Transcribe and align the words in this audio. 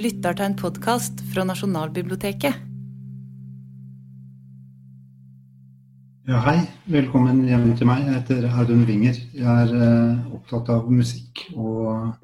lytter 0.00 0.32
til 0.32 0.48
en 0.48 0.56
podkast 0.56 1.20
fra 1.28 1.44
Nasjonalbiblioteket. 1.44 2.54
Ja, 6.30 6.38
hei. 6.46 6.60
Velkommen 6.88 7.42
hjem 7.44 7.66
til 7.76 7.88
meg. 7.90 8.06
Jeg 8.06 8.14
heter 8.20 8.46
Audun 8.48 8.86
Winger. 8.88 9.18
Jeg 9.34 9.64
er 9.64 9.74
eh, 9.76 10.30
opptatt 10.36 10.70
av 10.72 10.86
musikk 10.88 11.42
og 11.52 12.14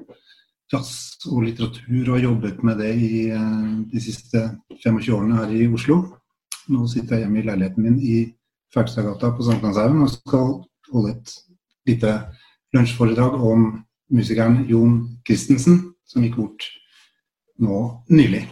jazz 0.72 1.26
og 1.28 1.42
litteratur 1.44 2.06
og 2.06 2.14
har 2.14 2.24
jobbet 2.24 2.62
med 2.64 2.80
det 2.80 2.94
i 2.96 3.10
eh, 3.34 3.66
de 3.92 4.02
siste 4.02 4.46
25 4.78 5.12
årene 5.18 5.42
her 5.42 5.52
i 5.52 5.68
Oslo. 5.68 5.98
Nå 6.72 6.86
sitter 6.88 7.18
jeg 7.18 7.26
hjemme 7.26 7.42
i 7.42 7.46
leiligheten 7.50 7.84
min 7.84 8.00
i 8.00 8.22
Fergstadgata 8.72 9.34
på 9.36 9.50
Sankthanshaugen 9.50 10.06
og 10.06 10.14
skal 10.14 10.48
holde 10.94 11.12
et 11.12 11.36
lite 11.90 12.16
lunsjforedrag 12.72 13.36
om 13.36 13.68
musikeren 14.16 14.62
Jon 14.70 14.98
Christensen, 15.26 15.82
som 16.08 16.24
gikk 16.24 16.40
bort 16.40 16.70
nå 17.62 17.80
nylig. 18.12 18.44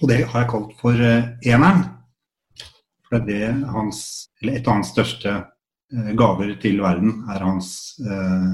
Og 0.00 0.08
det 0.10 0.22
har 0.24 0.44
jeg 0.44 0.50
kalt 0.52 0.74
for 0.80 0.98
eh, 0.98 1.32
eneren. 1.48 1.84
For 3.06 3.22
det 3.26 3.38
er 3.44 3.56
det 3.58 3.72
hans, 3.74 4.02
eller 4.40 4.58
et 4.58 4.68
av 4.68 4.78
hans 4.78 4.92
største 4.94 5.32
eh, 5.32 6.12
gaver 6.18 6.54
til 6.62 6.80
verden 6.82 7.24
er 7.32 7.44
hans 7.44 7.72
eh, 8.02 8.52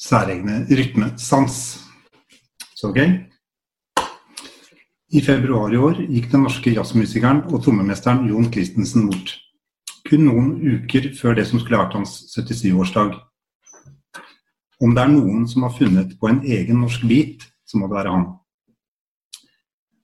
særegne 0.00 0.64
rytmesans. 0.68 1.60
Så 2.74 2.90
ok. 2.90 3.00
I 5.14 5.22
februar 5.22 5.72
i 5.72 5.78
år 5.78 6.02
gikk 6.08 6.32
den 6.32 6.42
norske 6.42 6.72
jazzmusikeren 6.74 7.44
og 7.52 7.62
trommemesteren 7.62 8.26
Jon 8.26 8.50
Christensen 8.52 9.06
bort. 9.10 9.36
Kun 10.04 10.26
noen 10.26 10.48
uker 10.58 11.12
før 11.16 11.38
det 11.38 11.46
som 11.48 11.62
skulle 11.62 11.78
vært 11.80 11.94
hans 11.96 12.16
77-årsdag. 12.34 13.14
Om 14.82 14.92
det 14.96 15.04
er 15.04 15.12
noen 15.12 15.46
som 15.48 15.64
har 15.64 15.76
funnet 15.76 16.16
på 16.18 16.28
en 16.28 16.42
egen 16.42 16.82
norsk 16.82 17.06
bit, 17.08 17.46
så 17.64 17.78
må 17.78 17.86
det 17.88 17.96
være 18.00 18.12
han. 18.12 18.26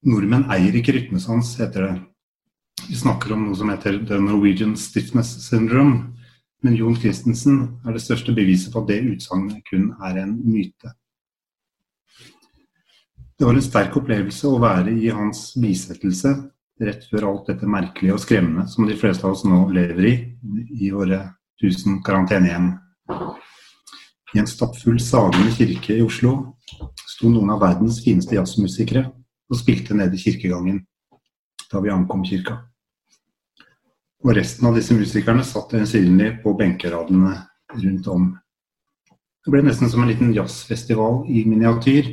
Nordmenn 0.06 0.47
eier 0.48 0.77
ikke 0.79 0.95
rytmesans, 0.97 1.59
heter 1.61 1.84
det. 1.84 1.97
Vi 2.89 2.97
snakker 2.97 3.34
om 3.34 3.43
noe 3.45 3.56
som 3.59 3.69
heter 3.69 3.98
The 4.09 4.17
Norwegian 4.23 4.73
Stiffness 4.81 5.34
Syndrome. 5.45 6.15
Men 6.65 6.77
Jon 6.77 6.97
Christensen 6.97 7.61
er 7.84 7.97
det 7.97 8.03
største 8.05 8.33
beviset 8.37 8.73
på 8.73 8.83
at 8.83 8.89
det 8.89 9.01
utsagnet 9.15 9.61
kun 9.69 9.91
er 10.05 10.23
en 10.23 10.34
myte. 10.45 10.92
Det 13.41 13.48
var 13.48 13.57
en 13.57 13.65
sterk 13.65 13.97
opplevelse 13.97 14.48
å 14.48 14.61
være 14.61 14.92
i 14.92 15.09
hans 15.17 15.55
bisettelse 15.61 16.35
rett 16.81 17.07
før 17.09 17.29
alt 17.31 17.47
dette 17.48 17.69
merkelige 17.69 18.17
og 18.17 18.20
skremmende 18.20 18.67
som 18.69 18.89
de 18.89 18.97
fleste 19.01 19.25
av 19.25 19.37
oss 19.37 19.47
nå 19.48 19.62
lever 19.73 20.09
i, 20.09 20.14
i 20.81 20.91
våre 20.92 21.23
tusen 21.61 22.03
karantenehjem. 22.05 22.75
I 24.37 24.41
en 24.41 24.48
stappfull 24.48 25.01
sagende 25.01 25.53
kirke 25.57 25.97
i 25.97 26.05
Oslo 26.05 26.35
sto 27.09 27.33
noen 27.33 27.53
av 27.53 27.64
verdens 27.64 28.01
fineste 28.05 28.37
jazzmusikere 28.37 29.09
og 29.51 29.59
spilte 29.59 29.97
nede 29.98 30.17
i 30.17 30.23
kirkegangen 30.23 30.84
da 31.70 31.81
vi 31.83 31.91
ankom 31.93 32.23
kirka. 32.27 32.56
Og 34.25 34.34
resten 34.37 34.67
av 34.69 34.77
disse 34.77 34.95
musikerne 34.95 35.45
satt 35.47 35.73
øyensynlig 35.75 36.41
på 36.42 36.53
benkeradene 36.59 37.37
rundt 37.73 38.09
om. 38.11 38.31
Det 39.41 39.53
ble 39.55 39.62
nesten 39.65 39.89
som 39.89 40.03
en 40.05 40.11
liten 40.11 40.34
jazzfestival 40.37 41.23
i 41.31 41.45
miniatyr. 41.48 42.11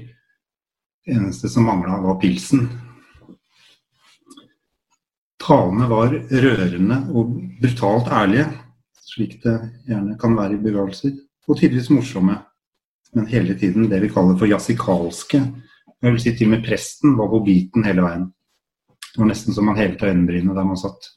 Det 1.03 1.15
eneste 1.15 1.49
som 1.51 1.67
mangla, 1.67 1.97
var 2.03 2.19
pilsen. 2.21 2.67
Talene 5.41 5.87
var 5.89 6.13
rørende 6.13 7.01
og 7.15 7.35
brutalt 7.61 8.09
ærlige, 8.11 8.47
slik 9.07 9.37
det 9.43 9.55
gjerne 9.87 10.17
kan 10.19 10.35
være 10.35 10.57
i 10.57 10.63
begravelser, 10.63 11.13
og 11.47 11.59
tidvis 11.59 11.89
morsomme, 11.93 12.35
men 13.15 13.29
hele 13.31 13.55
tiden 13.59 13.87
det 13.91 14.01
vi 14.03 14.11
kaller 14.11 14.35
for 14.39 14.49
jazzikalske 14.49 15.41
jeg 16.01 16.13
vil 16.13 16.21
si 16.21 16.33
til 16.37 16.49
og 16.49 16.55
med 16.55 16.65
presten 16.65 17.15
var 17.17 17.29
på 17.31 17.43
biten 17.45 17.85
hele 17.87 18.03
veien. 18.05 18.27
Det 19.07 19.21
var 19.21 19.29
nesten 19.31 19.55
som 19.55 19.65
man 19.65 19.79
hevet 19.79 20.03
øyenbrynene 20.03 20.55
der 20.55 20.67
man 20.67 20.77
satt. 20.77 21.13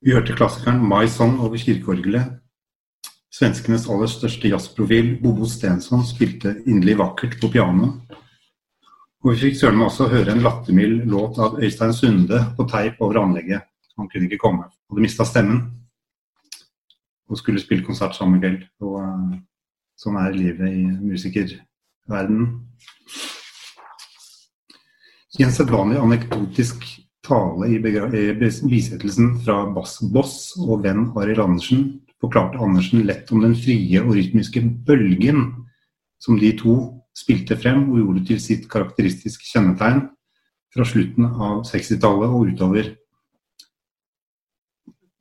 Vi 0.00 0.14
hørte 0.14 0.36
klassikeren 0.38 0.80
My 0.88 1.06
Song 1.10 1.40
over 1.44 1.58
kirkeorgelet. 1.60 2.38
Svenskenes 3.34 3.88
aller 3.90 4.08
største 4.10 4.48
jazzprofil, 4.48 5.18
Bobo 5.22 5.46
Stensson, 5.46 6.04
spilte 6.06 6.56
inderlig 6.66 6.96
vakkert 6.98 7.36
på 7.40 7.50
piano. 7.52 7.90
Og 9.24 9.34
vi 9.34 9.40
fikk 9.42 9.58
søren 9.58 9.76
meg 9.78 9.90
også 9.90 10.08
høre 10.08 10.32
en 10.32 10.44
lattermild 10.44 11.04
låt 11.10 11.38
av 11.42 11.58
Øystein 11.58 11.92
Sunde 11.92 12.40
på 12.56 12.66
teip 12.70 13.02
over 13.04 13.20
anlegget. 13.20 13.66
Han 13.98 14.08
kunne 14.08 14.30
ikke 14.30 14.40
komme, 14.40 14.70
hadde 14.88 15.04
mista 15.04 15.26
stemmen. 15.26 15.64
Og 17.28 17.38
skulle 17.38 17.60
spille 17.60 17.84
konsert 17.84 18.16
samme 18.16 18.38
kveld. 18.40 18.62
Og 18.80 19.02
sånn 19.98 20.16
er 20.22 20.38
livet 20.38 20.72
i 20.72 20.86
musikerverdenen. 22.08 22.64
I 25.38 25.42
en 25.44 25.52
sedvanlig 25.52 25.98
anekdotisk 26.00 26.84
tale 27.22 27.68
i 27.68 27.78
bisettelsen 27.78 29.38
fra 29.44 29.66
Bass 29.74 30.00
Boss 30.00 30.54
og 30.58 30.82
venn 30.82 31.12
Arild 31.16 31.40
Andersen 31.40 32.00
forklarte 32.20 32.58
Andersen 32.58 33.04
lett 33.06 33.30
om 33.30 33.42
den 33.44 33.54
frie 33.54 34.00
og 34.02 34.14
rytmiske 34.16 34.62
bølgen 34.86 35.66
som 36.18 36.38
de 36.38 36.50
to 36.56 37.04
spilte 37.14 37.58
frem 37.58 37.90
og 37.90 38.00
gjorde 38.00 38.24
til 38.26 38.40
sitt 38.40 38.66
karakteristiske 38.70 39.44
kjennetegn 39.52 40.08
fra 40.74 40.84
slutten 40.84 41.28
av 41.28 41.62
60-tallet 41.68 42.32
og 42.32 42.50
utover. 42.50 42.90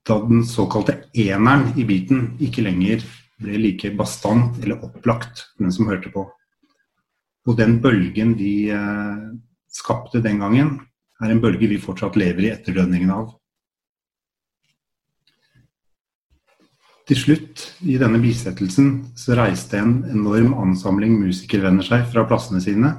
Da 0.08 0.18
den 0.24 0.46
såkalte 0.48 1.04
eneren 1.14 1.74
i 1.78 1.86
beaten 1.86 2.38
ikke 2.40 2.64
lenger 2.64 3.04
ble 3.38 3.60
like 3.60 3.92
bastant 4.00 4.58
eller 4.64 4.82
opplagt 4.88 5.44
for 5.52 5.68
den 5.68 5.76
som 5.76 5.92
hørte 5.92 6.10
på. 6.14 6.26
Og 7.48 7.56
den 7.56 7.78
bølgen 7.84 8.36
de 8.36 8.54
eh, 8.76 9.28
skapte 9.72 10.22
den 10.24 10.42
gangen, 10.44 10.76
er 11.24 11.32
en 11.32 11.42
bølge 11.42 11.70
vi 11.72 11.80
fortsatt 11.82 12.18
lever 12.20 12.46
i 12.46 12.52
etterdønningen 12.52 13.14
av. 13.14 13.32
Til 17.08 17.16
slutt, 17.16 17.64
i 17.88 17.96
denne 17.96 18.20
bisettelsen, 18.20 18.90
så 19.16 19.38
reiste 19.40 19.80
en 19.80 20.02
enorm 20.12 20.52
ansamling 20.60 21.16
musikervenner 21.22 21.86
seg 21.88 22.04
fra 22.12 22.26
plassene 22.28 22.60
sine 22.64 22.92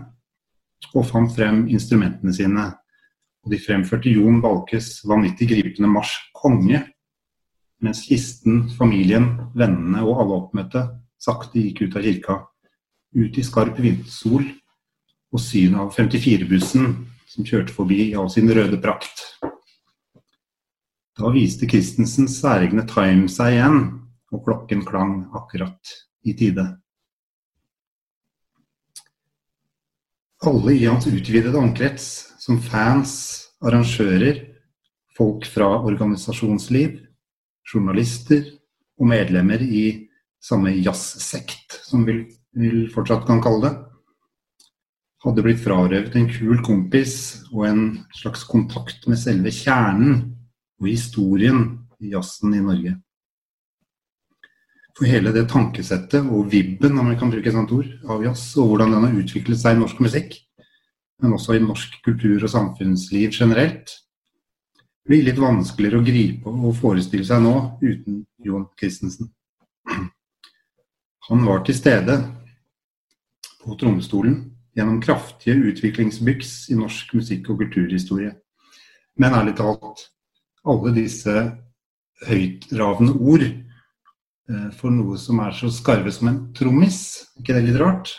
og 0.95 1.05
fant 1.05 1.35
frem 1.35 1.67
instrumentene 1.69 2.33
sine. 2.33 2.71
Og 3.45 3.53
de 3.53 3.61
fremførte 3.61 4.09
Jon 4.09 4.41
Balkes 4.41 5.03
vanvittig 5.05 5.51
gripende 5.53 5.91
marsj 5.93 6.17
'Konge', 6.33 6.87
mens 7.85 8.07
kisten, 8.09 8.65
familien, 8.79 9.29
vennene 9.55 10.01
og 10.03 10.23
alle 10.23 10.41
oppmøtte 10.41 10.89
sakte 11.21 11.61
gikk 11.61 11.85
ut 11.85 11.99
av 11.99 12.09
kirka 12.09 12.39
ut 13.17 13.39
i 13.39 13.45
skarp 13.45 13.79
vindsol 13.81 14.45
og 15.33 15.41
synet 15.43 15.81
av 15.83 15.95
54-bussen 15.97 16.91
som 17.29 17.47
kjørte 17.47 17.75
forbi 17.75 18.01
i 18.09 18.17
all 18.19 18.31
sin 18.33 18.49
røde 18.53 18.81
prakt. 18.83 19.23
Da 21.19 21.33
viste 21.35 21.69
Christensens 21.69 22.39
særegne 22.41 22.85
time 22.89 23.29
seg 23.33 23.57
igjen, 23.57 23.81
og 24.33 24.45
klokken 24.45 24.85
klang 24.87 25.25
akkurat 25.37 25.95
i 26.29 26.35
tide. 26.37 26.65
Alle 30.47 30.77
i 30.77 30.85
hans 30.87 31.09
utvidede 31.11 31.59
omkrets, 31.59 32.07
som 32.39 32.61
fans, 32.63 33.13
arrangører, 33.59 34.45
folk 35.19 35.49
fra 35.51 35.73
organisasjonsliv, 35.83 37.01
journalister 37.67 38.45
og 39.01 39.11
medlemmer 39.11 39.65
i 39.65 40.07
samme 40.39 40.71
jazzsekt, 40.77 41.81
som 41.83 42.07
vil 42.07 42.23
vi 42.57 42.87
fortsatt 42.93 43.27
kan 43.27 43.43
kalle 43.43 43.67
det, 43.67 43.75
hadde 45.25 45.43
blitt 45.43 45.61
frarøvet 45.65 46.15
en 46.17 46.31
kul 46.31 46.63
kompis 46.65 47.15
og 47.51 47.67
en 47.67 47.83
slags 48.15 48.45
kontakt 48.47 49.09
med 49.11 49.19
selve 49.19 49.51
kjernen 49.55 50.21
og 50.79 50.89
historien 50.89 51.63
i 51.99 52.13
jazzen 52.15 52.55
i 52.55 52.63
Norge. 52.63 52.95
For 54.99 55.07
hele 55.07 55.31
det 55.35 55.49
tankesettet 55.51 56.27
og 56.27 56.51
vibben, 56.51 56.99
om 56.99 57.11
vi 57.11 57.19
kan 57.19 57.31
bruke 57.31 57.51
et 57.51 57.55
sånt 57.55 57.73
ord, 57.75 57.91
av 58.11 58.23
jazz, 58.25 58.51
og 58.59 58.73
hvordan 58.73 58.95
den 58.95 59.07
har 59.07 59.19
utviklet 59.21 59.61
seg 59.61 59.77
i 59.77 59.83
norsk 59.83 60.01
musikk, 60.03 60.35
men 61.23 61.35
også 61.35 61.55
i 61.55 61.63
norsk 61.63 61.99
kultur 62.07 62.43
og 62.43 62.51
samfunnsliv 62.51 63.35
generelt, 63.35 63.95
blir 65.09 65.25
litt 65.25 65.39
vanskeligere 65.41 66.03
å 66.03 66.07
gripe 66.07 66.51
og 66.51 66.75
forestille 66.79 67.27
seg 67.27 67.43
nå 67.43 67.55
uten 67.81 68.25
Johan 68.45 68.67
Christensen. 68.79 69.31
Han 71.29 71.47
var 71.47 71.63
til 71.65 71.77
stede 71.79 72.19
på 73.63 73.77
trommestolen 73.81 74.39
gjennom 74.79 75.01
kraftige 75.03 75.57
utviklingsbyks 75.73 76.71
i 76.71 76.77
norsk 76.79 77.15
musikk- 77.19 77.51
og 77.51 77.63
kulturhistorie. 77.65 78.35
Men 79.19 79.35
ærlig 79.35 79.57
talt, 79.59 80.05
alle 80.69 80.93
disse 80.95 81.35
høytravende 82.29 83.17
ord 83.19 83.45
eh, 83.47 84.71
for 84.79 84.95
noe 84.95 85.19
som 85.19 85.43
er 85.43 85.57
så 85.57 85.71
skarve 85.75 86.13
som 86.15 86.31
en 86.31 86.41
trommis, 86.55 87.01
er 87.35 87.43
ikke 87.43 87.59
det 87.59 87.65
litt 87.67 87.81
rart? 87.83 88.15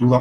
Jo 0.00 0.10
da. 0.10 0.20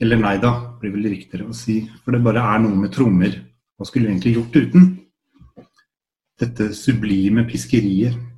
Eller 0.00 0.20
nei 0.20 0.36
da, 0.40 0.54
blir 0.80 0.94
vel 0.94 1.10
riktigere 1.10 1.50
å 1.50 1.56
si. 1.56 1.82
For 2.04 2.14
det 2.14 2.22
bare 2.24 2.44
er 2.54 2.62
noe 2.62 2.78
med 2.78 2.94
trommer. 2.94 3.34
Hva 3.76 3.88
skulle 3.88 4.06
vi 4.06 4.14
egentlig 4.14 4.36
gjort 4.38 4.56
uten? 4.56 4.90
Dette 6.40 6.70
sublime 6.72 7.44
piskeriet 7.48 8.29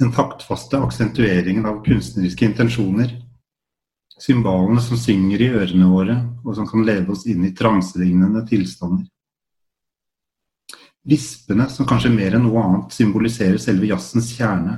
den 0.00 0.12
taktfaste 0.16 0.80
aksentueringen 0.80 1.66
av 1.68 1.82
kunstneriske 1.84 2.48
intensjoner, 2.48 3.12
Symbolene 4.20 4.82
som 4.84 4.98
synger 5.00 5.40
i 5.40 5.48
ørene 5.48 5.86
våre, 5.88 6.14
og 6.44 6.52
som 6.58 6.66
kan 6.68 6.84
leve 6.84 7.14
oss 7.14 7.24
inn 7.30 7.46
i 7.46 7.54
transelignende 7.56 8.42
tilstander. 8.48 9.06
Vispene, 11.08 11.64
som 11.72 11.88
kanskje 11.88 12.12
mer 12.12 12.36
enn 12.36 12.44
noe 12.44 12.60
annet 12.60 12.92
symboliserer 12.92 13.56
selve 13.62 13.88
jazzens 13.88 14.28
kjerne. 14.36 14.76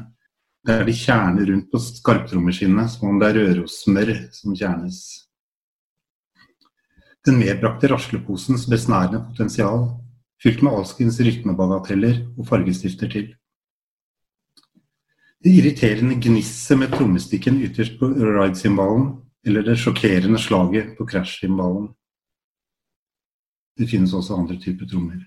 Det 0.62 0.76
er 0.76 0.86
de 0.86 0.94
kjerner 0.94 1.50
rundt 1.50 1.72
på 1.72 1.80
skarptrommeskinnet, 1.82 2.92
som 2.94 3.10
om 3.10 3.18
det 3.18 3.32
er 3.32 3.40
rørossmør 3.40 4.14
som 4.36 4.54
kjernes. 4.54 5.02
Den 7.26 7.42
medbrakte 7.42 7.90
rasleposens 7.90 8.68
besnærende 8.70 9.24
potensial, 9.26 9.88
fylt 10.42 10.62
med 10.62 10.78
alskens 10.78 11.18
rytmebagateller 11.18 12.22
og 12.36 12.46
fargestifter 12.46 13.10
til. 13.10 13.32
Det 15.42 15.50
irriterende 15.50 16.14
gnisset 16.22 16.78
med 16.78 16.92
trommestikken 16.94 17.56
ytterst 17.66 17.96
på 17.98 18.12
ride-symbolen 18.14 19.08
eller 19.46 19.64
det 19.66 19.74
sjokkerende 19.82 20.38
slaget 20.38 20.92
på 20.98 21.06
crash-cymbalen. 21.10 21.88
Det 23.78 23.88
finnes 23.90 24.14
også 24.14 24.36
andre 24.38 24.58
typer 24.62 24.86
trommer. 24.86 25.18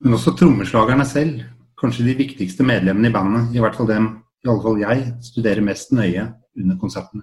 Men 0.00 0.18
også 0.18 0.34
trommeslagerne 0.36 1.06
selv, 1.08 1.40
kanskje 1.80 2.04
de 2.10 2.18
viktigste 2.18 2.66
medlemmene 2.68 3.08
i 3.08 3.14
bandet, 3.14 3.56
i 3.56 3.62
hvert 3.64 3.78
fall 3.78 3.88
dem 3.88 4.10
i 4.44 4.50
alle 4.50 4.62
fall 4.62 4.80
jeg 4.82 5.12
studerer 5.22 5.64
mest 5.64 5.92
nøye 5.94 6.26
under 6.58 6.78
konsertene. 6.78 7.22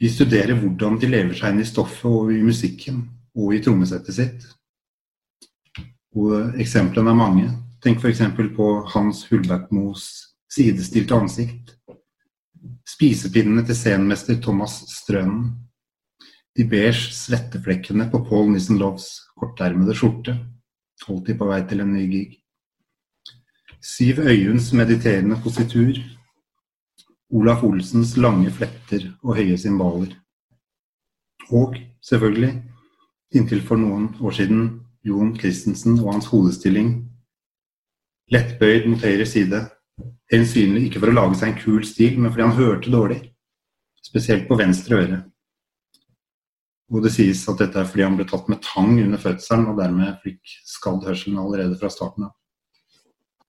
Vi 0.00 0.10
studerer 0.10 0.58
hvordan 0.58 0.96
de 0.98 1.10
lever 1.12 1.36
seg 1.38 1.54
inn 1.54 1.62
i 1.62 1.68
stoffet 1.68 2.08
og 2.10 2.32
i 2.34 2.42
musikken 2.42 3.04
og 3.38 3.54
i 3.54 3.60
trommesettet 3.62 4.16
sitt. 4.16 4.48
Og 6.16 6.58
eksemplene 6.60 7.12
er 7.12 7.20
mange. 7.20 7.46
Tenk 7.84 7.98
f.eks. 8.00 8.20
på 8.56 8.66
Hans 8.94 9.26
Hulbertmos 9.28 10.04
sidestilte 10.48 11.18
ansikt 11.20 11.74
Spisepinnene 12.88 13.60
til 13.68 13.76
scenmester 13.76 14.38
Thomas 14.40 14.78
Strønen. 14.88 15.50
De 16.56 16.64
beige 16.64 17.12
svetteflekkene 17.12 18.06
på 18.08 18.22
Paul 18.24 18.54
Nissenlovs 18.54 19.10
kortermede 19.36 19.92
skjorte. 19.98 20.38
Holdt 21.04 21.28
de 21.28 21.36
på 21.36 21.50
vei 21.50 21.60
til 21.68 21.84
en 21.84 21.92
ny 21.92 22.08
gig. 22.08 22.40
Siv 23.84 24.24
Øyuns 24.24 24.72
mediterende 24.72 25.36
positur. 25.44 26.00
Olaf 27.36 27.68
Olsens 27.68 28.16
lange 28.16 28.48
fletter 28.50 29.10
og 29.20 29.36
høye 29.36 29.60
cymbaler. 29.60 30.14
Og 31.52 31.76
selvfølgelig, 32.00 32.54
inntil 33.36 33.60
for 33.60 33.76
noen 33.76 34.14
år 34.24 34.40
siden, 34.40 34.70
Jon 35.04 35.36
Christensen 35.36 35.98
og 36.00 36.14
hans 36.14 36.32
hodestilling. 36.32 37.10
Lettbøyd 38.32 38.86
mot 38.88 39.02
høyre 39.04 39.26
side, 39.28 39.66
Øyensynlig 40.32 40.88
ikke 40.88 41.02
for 41.02 41.12
å 41.12 41.14
lage 41.14 41.38
seg 41.38 41.52
en 41.52 41.60
kul 41.60 41.84
stil, 41.86 42.16
men 42.18 42.32
fordi 42.32 42.46
han 42.46 42.56
hørte 42.56 42.92
dårlig. 42.92 43.20
Spesielt 44.04 44.48
på 44.48 44.56
venstre 44.58 45.00
øre. 45.02 45.18
Og 46.92 47.04
det 47.04 47.12
sies 47.14 47.42
at 47.48 47.60
dette 47.60 47.80
er 47.80 47.88
fordi 47.88 48.04
han 48.06 48.16
ble 48.18 48.26
tatt 48.28 48.48
med 48.50 48.62
tang 48.64 48.96
under 49.00 49.20
fødselen 49.20 49.68
og 49.70 49.78
dermed 49.80 50.18
fikk 50.24 50.40
skadd 50.68 51.06
hørselen 51.06 51.40
allerede 51.40 51.78
fra 51.80 51.90
starten 51.92 52.28
av. 52.28 52.34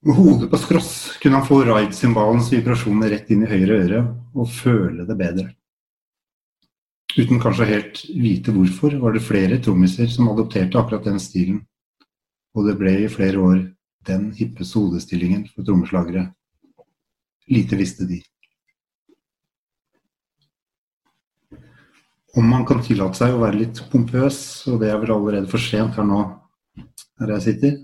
Med 0.05 0.19
hodet 0.19 0.49
på 0.51 0.59
skross 0.61 0.93
kunne 1.21 1.39
han 1.39 1.47
få 1.47 1.63
ride-symbalens 1.65 2.51
vibrasjoner 2.53 3.11
rett 3.15 3.31
inn 3.33 3.45
i 3.45 3.49
høyre 3.49 3.79
øre 3.81 4.01
og 4.37 4.51
føle 4.53 5.07
det 5.07 5.17
bedre. 5.19 5.47
Uten 7.15 7.39
kanskje 7.41 7.69
helt 7.69 8.01
vite 8.11 8.53
hvorfor, 8.53 8.97
var 9.01 9.15
det 9.15 9.23
flere 9.23 9.57
trommiser 9.63 10.11
som 10.11 10.29
adopterte 10.29 10.77
akkurat 10.77 11.07
den 11.07 11.21
stilen, 11.23 11.61
og 12.55 12.67
det 12.67 12.75
ble 12.79 12.97
i 13.05 13.11
flere 13.11 13.41
år 13.41 13.61
den 14.07 14.31
hippe 14.37 14.65
hodestillingen 14.67 15.47
for 15.51 15.67
trommeslagere 15.67 16.29
Lite 17.47 17.77
visste 17.77 18.05
de. 18.09 18.21
Om 22.35 22.47
man 22.49 22.65
kan 22.65 22.81
tillate 22.83 23.19
seg 23.19 23.35
å 23.35 23.43
være 23.43 23.59
litt 23.59 23.81
pompøs, 23.91 24.39
og 24.71 24.79
det 24.81 24.89
er 24.89 24.97
vel 24.99 25.13
allerede 25.13 25.51
for 25.51 25.61
sent 25.61 25.95
her 25.95 26.07
nå 26.07 26.23
der 27.15 27.35
jeg 27.35 27.45
sitter, 27.45 27.77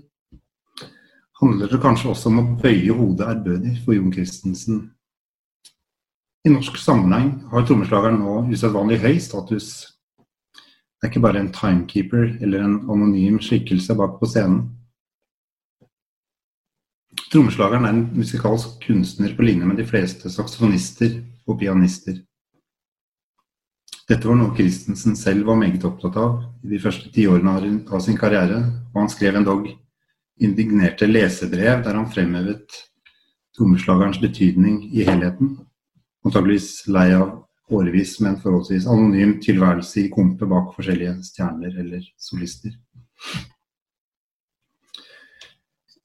handler 1.40 1.70
det 1.70 1.80
kanskje 1.80 2.10
også 2.10 2.28
om 2.28 2.42
å 2.42 2.48
bøye 2.60 2.98
hodet 2.98 3.30
ærbødig 3.32 3.78
for 3.84 3.96
Jon 3.96 4.12
Christensen. 4.12 4.82
I 6.42 6.50
norsk 6.50 6.76
sammenheng 6.82 7.32
har 7.54 7.64
trommeslageren 7.64 8.18
nå 8.20 8.42
usedvanlig 8.50 8.98
høy 9.00 9.16
status. 9.22 9.70
Det 10.58 11.06
er 11.06 11.12
ikke 11.14 11.22
bare 11.24 11.40
en 11.40 11.52
timekeeper 11.54 12.36
eller 12.42 12.66
en 12.66 12.76
anonym 12.90 13.38
skikkelse 13.42 13.94
bak 13.98 14.18
på 14.18 14.28
scenen. 14.28 14.66
Trommeslageren 17.30 17.86
er 17.86 17.94
en 17.94 18.04
musikalsk 18.16 18.82
kunstner 18.86 19.32
på 19.36 19.46
linje 19.46 19.68
med 19.68 19.78
de 19.80 19.86
fleste 19.88 20.30
saksofonister 20.32 21.20
og 21.46 21.58
pianister. 21.60 22.18
Dette 24.08 24.26
var 24.28 24.36
noe 24.36 24.54
Christensen 24.56 25.14
selv 25.16 25.46
var 25.46 25.60
meget 25.60 25.84
opptatt 25.86 26.18
av 26.20 26.40
i 26.64 26.72
de 26.72 26.80
første 26.82 27.12
tiårene 27.14 27.54
av 27.86 28.02
sin 28.02 28.18
karriere, 28.18 28.58
og 28.92 28.98
han 29.04 29.12
skrev 29.12 29.38
endog 29.38 29.68
indignerte 30.42 31.06
lesebrev 31.06 31.84
der 31.84 31.96
han 31.96 32.10
fremhevet 32.10 32.80
trommeslagerens 33.56 34.18
betydning 34.20 34.82
i 34.90 35.06
helheten, 35.06 35.54
antageligvis 36.26 36.88
lei 36.90 37.10
av 37.14 37.38
årevis 37.72 38.18
med 38.20 38.32
en 38.32 38.40
forholdsvis 38.42 38.88
anonym 38.90 39.38
tilværelse 39.44 40.02
i 40.02 40.10
kompet 40.12 40.50
bak 40.50 40.72
forskjellige 40.76 41.18
stjerner 41.28 41.76
eller 41.84 42.04
solister. 42.20 42.74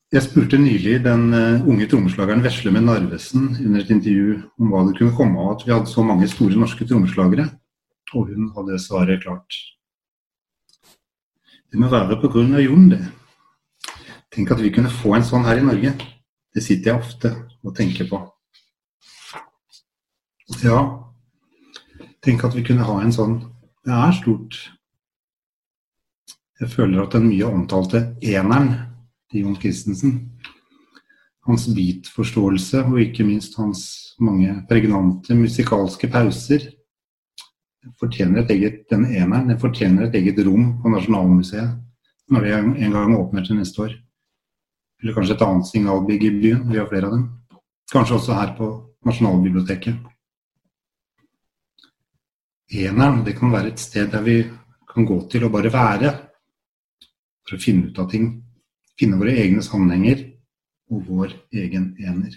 Jeg 0.08 0.24
spurte 0.24 0.56
nylig 0.56 1.02
den 1.04 1.34
uh, 1.36 1.66
unge 1.68 1.84
trommeslageren 1.92 2.40
Vesle 2.40 2.72
med 2.72 2.86
Narvesen 2.88 3.50
under 3.60 3.82
et 3.82 3.90
intervju 3.92 4.38
om 4.56 4.70
hva 4.72 4.86
det 4.88 4.94
kunne 4.96 5.16
komme 5.18 5.42
av 5.44 5.58
at 5.58 5.66
vi 5.68 5.74
hadde 5.74 5.92
så 5.92 6.06
mange 6.08 6.30
store 6.32 6.56
norske 6.56 6.88
trommeslagere, 6.88 7.50
og 8.14 8.32
hun 8.32 8.46
hadde 8.56 8.80
svaret 8.80 9.26
klart. 9.26 9.58
Det 11.68 11.82
må 11.82 11.92
være 11.92 12.22
på 12.24 12.32
grunn 12.32 12.56
av 12.56 12.64
Jon, 12.64 12.88
det. 12.94 13.02
Tenk 14.32 14.56
at 14.56 14.64
vi 14.64 14.72
kunne 14.72 14.96
få 14.96 15.18
en 15.18 15.28
sånn 15.28 15.44
her 15.44 15.60
i 15.60 15.68
Norge. 15.68 15.92
Det 16.56 16.64
sitter 16.64 16.94
jeg 16.94 17.04
ofte 17.04 17.36
og 17.68 17.76
tenker 17.76 18.08
på. 18.08 18.24
Ja, 20.64 20.80
tenk 22.24 22.48
at 22.48 22.56
vi 22.56 22.64
kunne 22.64 22.88
ha 22.88 23.02
en 23.04 23.12
sånn. 23.12 23.42
Det 23.84 23.92
er 24.08 24.16
stort. 24.24 24.64
Jeg 26.64 26.72
føler 26.72 27.04
at 27.04 27.20
den 27.20 27.28
mye 27.28 27.52
omtalte 27.52 28.08
eneren 28.24 28.78
til 29.32 29.44
Jon 29.44 29.58
Christensen. 29.60 30.18
Hans 31.48 31.68
beatforståelse 31.72 32.84
og 32.84 33.00
ikke 33.02 33.26
minst 33.28 33.56
hans 33.60 33.84
mange 34.20 34.52
pregnante 34.70 35.36
musikalske 35.38 36.10
pauser 36.12 36.66
fortjener 38.00 38.42
et 38.42 38.52
eget, 38.52 38.82
den 38.92 39.06
eneren 39.06 39.48
den 39.48 39.60
fortjener 39.60 40.08
et 40.08 40.16
eget 40.20 40.40
rom 40.46 40.74
på 40.82 40.92
Nasjonalmuseet 40.92 41.78
når 42.32 42.44
det 42.44 42.54
en 42.58 42.92
gang 42.92 43.16
åpner 43.16 43.46
til 43.46 43.56
neste 43.56 43.82
år. 43.86 43.94
Eller 45.00 45.16
kanskje 45.16 45.38
et 45.38 45.44
annet 45.46 45.70
signalbygg 45.70 46.24
i 46.28 46.32
byen. 46.42 46.66
Vi 46.68 46.80
har 46.80 46.90
flere 46.90 47.08
av 47.08 47.14
dem. 47.16 47.28
Kanskje 47.92 48.18
også 48.18 48.36
her 48.36 48.52
på 48.58 48.68
Nasjonalbiblioteket. 49.08 50.02
Eneren 52.76 53.24
det 53.24 53.38
kan 53.38 53.54
være 53.54 53.72
et 53.72 53.80
sted 53.80 54.12
der 54.12 54.26
vi 54.26 54.42
kan 54.92 55.08
gå 55.08 55.22
til 55.32 55.46
og 55.48 55.54
bare 55.54 55.72
være 55.72 56.12
for 57.48 57.56
å 57.56 57.64
finne 57.64 57.88
ut 57.88 58.00
av 58.04 58.10
ting 58.12 58.28
finne 58.98 59.20
våre 59.20 59.36
egne 59.38 59.64
sammenhenger 59.66 60.24
og 60.92 61.08
vår 61.08 61.34
egen 61.54 61.92
ener. 62.02 62.36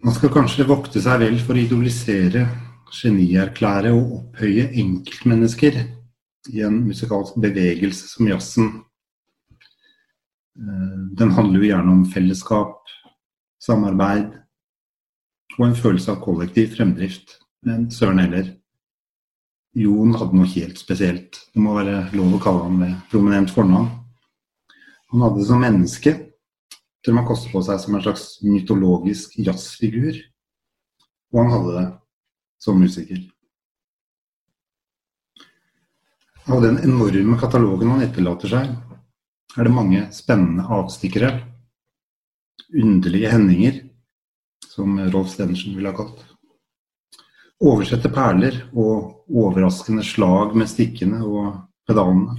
Man 0.00 0.16
skal 0.16 0.32
kanskje 0.32 0.64
vokte 0.68 1.00
seg 1.04 1.20
vel 1.20 1.38
for 1.44 1.56
å 1.56 1.60
idolisere, 1.60 2.46
genierklære 2.90 3.92
og 3.94 4.14
opphøye 4.16 4.70
enkeltmennesker 4.80 5.76
i 6.50 6.62
en 6.66 6.80
musikalsk 6.86 7.36
bevegelse 7.42 8.08
som 8.08 8.30
jazzen. 8.30 8.70
Eh, 10.58 10.96
den 11.20 11.34
handler 11.36 11.60
jo 11.60 11.68
gjerne 11.68 11.92
om 11.92 12.06
fellesskap, 12.10 12.80
samarbeid 13.60 14.32
og 15.58 15.66
en 15.68 15.76
følelse 15.76 16.14
av 16.14 16.24
kollektiv 16.24 16.72
fremdrift. 16.78 17.36
Men 17.68 17.90
søren 17.92 18.22
heller, 18.24 18.48
Jon 19.78 20.16
hadde 20.18 20.34
noe 20.34 20.50
helt 20.50 20.80
spesielt. 20.80 21.38
Det 21.54 21.62
må 21.62 21.76
være 21.76 22.08
lov 22.16 22.34
å 22.34 22.42
kalle 22.42 22.66
ham 22.66 22.80
det. 22.82 22.90
prominent 23.10 23.50
fornavn. 23.54 23.90
Han 25.10 25.22
hadde 25.22 25.38
det 25.38 25.46
som 25.46 25.62
menneske 25.62 26.12
til 27.04 27.14
man 27.16 27.26
koste 27.26 27.50
på 27.52 27.62
seg 27.64 27.78
som 27.80 27.94
en 27.94 28.02
slags 28.02 28.24
mytologisk 28.42 29.36
jazzfigur. 29.38 30.18
Og 31.30 31.42
han 31.42 31.52
hadde 31.54 31.76
det 31.76 31.86
som 32.60 32.80
musiker. 32.80 33.22
Av 36.50 36.62
den 36.62 36.80
enorme 36.82 37.38
katalogen 37.38 37.92
han 37.94 38.02
etterlater 38.02 38.50
seg, 38.50 38.74
er 39.56 39.66
det 39.66 39.74
mange 39.74 40.02
spennende 40.14 40.66
avstikkere. 40.66 41.30
Underlige 42.74 43.30
hendinger, 43.30 43.80
som 44.66 44.98
Rolf 45.10 45.30
Stenersen 45.30 45.76
ville 45.76 45.90
ha 45.90 45.98
kalt 45.98 46.29
oversette 47.60 48.08
perler 48.12 48.56
og 48.72 49.26
overraskende 49.28 50.04
slag 50.06 50.54
med 50.56 50.70
stikkene 50.70 51.20
og 51.26 51.58
pedalene. 51.88 52.38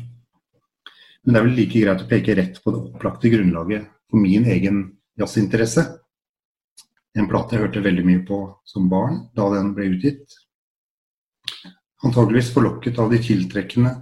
Men 1.22 1.34
det 1.36 1.40
er 1.40 1.46
vel 1.46 1.58
like 1.60 1.82
greit 1.84 2.01
å 2.01 2.10
peke 2.10 2.36
rett 2.38 2.62
på 2.63 2.74
det 2.74 2.82
opplagte 2.82 3.30
grunnlaget 3.30 3.90
for 4.10 4.22
min 4.22 4.48
egen 4.50 4.84
jazzinteresse. 5.22 5.86
En 7.18 7.28
plate 7.30 7.56
jeg 7.56 7.68
hørte 7.68 7.84
veldig 7.86 8.06
mye 8.08 8.24
på 8.25 8.40
som 8.66 8.88
barn 8.90 9.25
da 9.38 9.50
den 9.54 9.74
ble 9.78 9.92
utgitt. 9.94 10.25
Antageligvis 12.01 12.50
forlokket 12.56 12.98
av 12.98 13.12
de 13.12 13.20
tiltrekkende, 13.22 13.94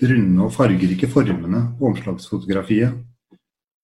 runde 0.00 0.46
og 0.46 0.54
fargerike 0.54 1.08
formene 1.12 1.66
på 1.76 1.90
omslagsfotografiet, 1.90 2.94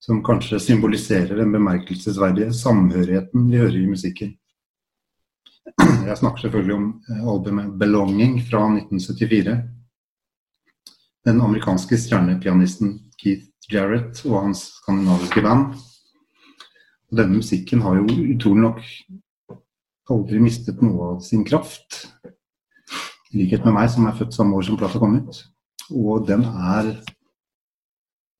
som 0.01 0.23
kanskje 0.25 0.61
symboliserer 0.63 1.37
den 1.37 1.53
bemerkelsesverdige 1.53 2.55
samhørigheten 2.57 3.51
vi 3.51 3.61
hører 3.61 3.77
i 3.83 3.91
musikken. 3.91 4.33
Jeg 5.77 6.17
snakker 6.19 6.41
selvfølgelig 6.41 6.75
om 6.75 6.87
eh, 7.11 7.29
albumet 7.33 7.75
'Belonging' 7.81 8.39
fra 8.51 8.63
1974. 8.73 9.57
Den 11.27 11.41
amerikanske 11.41 11.99
stjernepianisten 11.99 12.99
Keith 13.21 13.45
Jarrett 13.73 14.25
og 14.27 14.43
hans 14.43 14.63
skandinaviske 14.81 15.43
band. 15.45 15.75
Denne 17.13 17.37
musikken 17.37 17.83
har 17.85 17.97
jo 17.97 18.07
utrolig 18.35 18.63
nok 18.63 18.81
aldri 20.09 20.41
mistet 20.41 20.81
noe 20.83 21.15
av 21.15 21.21
sin 21.25 21.45
kraft. 21.45 22.07
I 23.33 23.43
likhet 23.43 23.65
med 23.65 23.77
meg, 23.77 23.91
som 23.93 24.09
er 24.09 24.17
født 24.17 24.37
samme 24.37 24.57
år 24.57 24.65
som 24.65 24.81
plata 24.81 25.01
kom 25.01 25.19
ut. 25.21 25.45
Og 25.93 26.27
den 26.29 26.45
er 26.49 26.95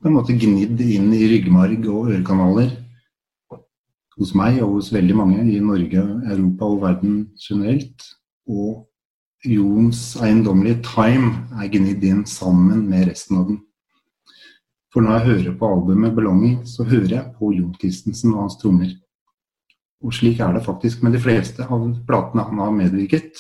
på 0.01 0.09
en 0.09 0.17
måte 0.17 0.37
gnidd 0.37 0.81
inn 0.81 1.13
i 1.13 1.27
ryggmarg 1.29 1.85
og 1.91 2.13
ørekanaler 2.15 2.71
hos 4.19 4.35
meg 4.35 4.59
og 4.65 4.79
hos 4.79 4.91
veldig 4.93 5.17
mange 5.17 5.43
i 5.47 5.59
Norge, 5.63 6.03
Europa 6.27 6.69
og 6.69 6.83
verden 6.83 7.19
generelt. 7.41 8.05
Og 8.49 8.85
Jons 9.47 10.17
eiendommelige 10.19 10.83
time 10.83 11.45
er 11.63 11.71
gnidd 11.71 12.03
inn 12.03 12.25
sammen 12.27 12.89
med 12.91 13.07
resten 13.07 13.39
av 13.39 13.51
den. 13.53 13.61
For 14.93 15.05
når 15.05 15.19
jeg 15.19 15.27
hører 15.29 15.59
på 15.59 15.69
albumet 15.75 16.15
'Belonging', 16.15 16.65
så 16.67 16.85
hører 16.85 17.13
jeg 17.15 17.35
på 17.39 17.53
Jon 17.53 17.75
Christensen 17.75 18.35
og 18.35 18.41
hans 18.41 18.57
trommer. 18.57 18.91
Og 20.03 20.15
slik 20.15 20.41
er 20.41 20.53
det 20.53 20.65
faktisk 20.65 21.03
med 21.03 21.13
de 21.13 21.21
fleste 21.21 21.63
av 21.63 21.87
platene 22.07 22.43
han 22.43 22.59
har 22.59 22.75
medvirket 22.75 23.39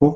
på. 0.00 0.10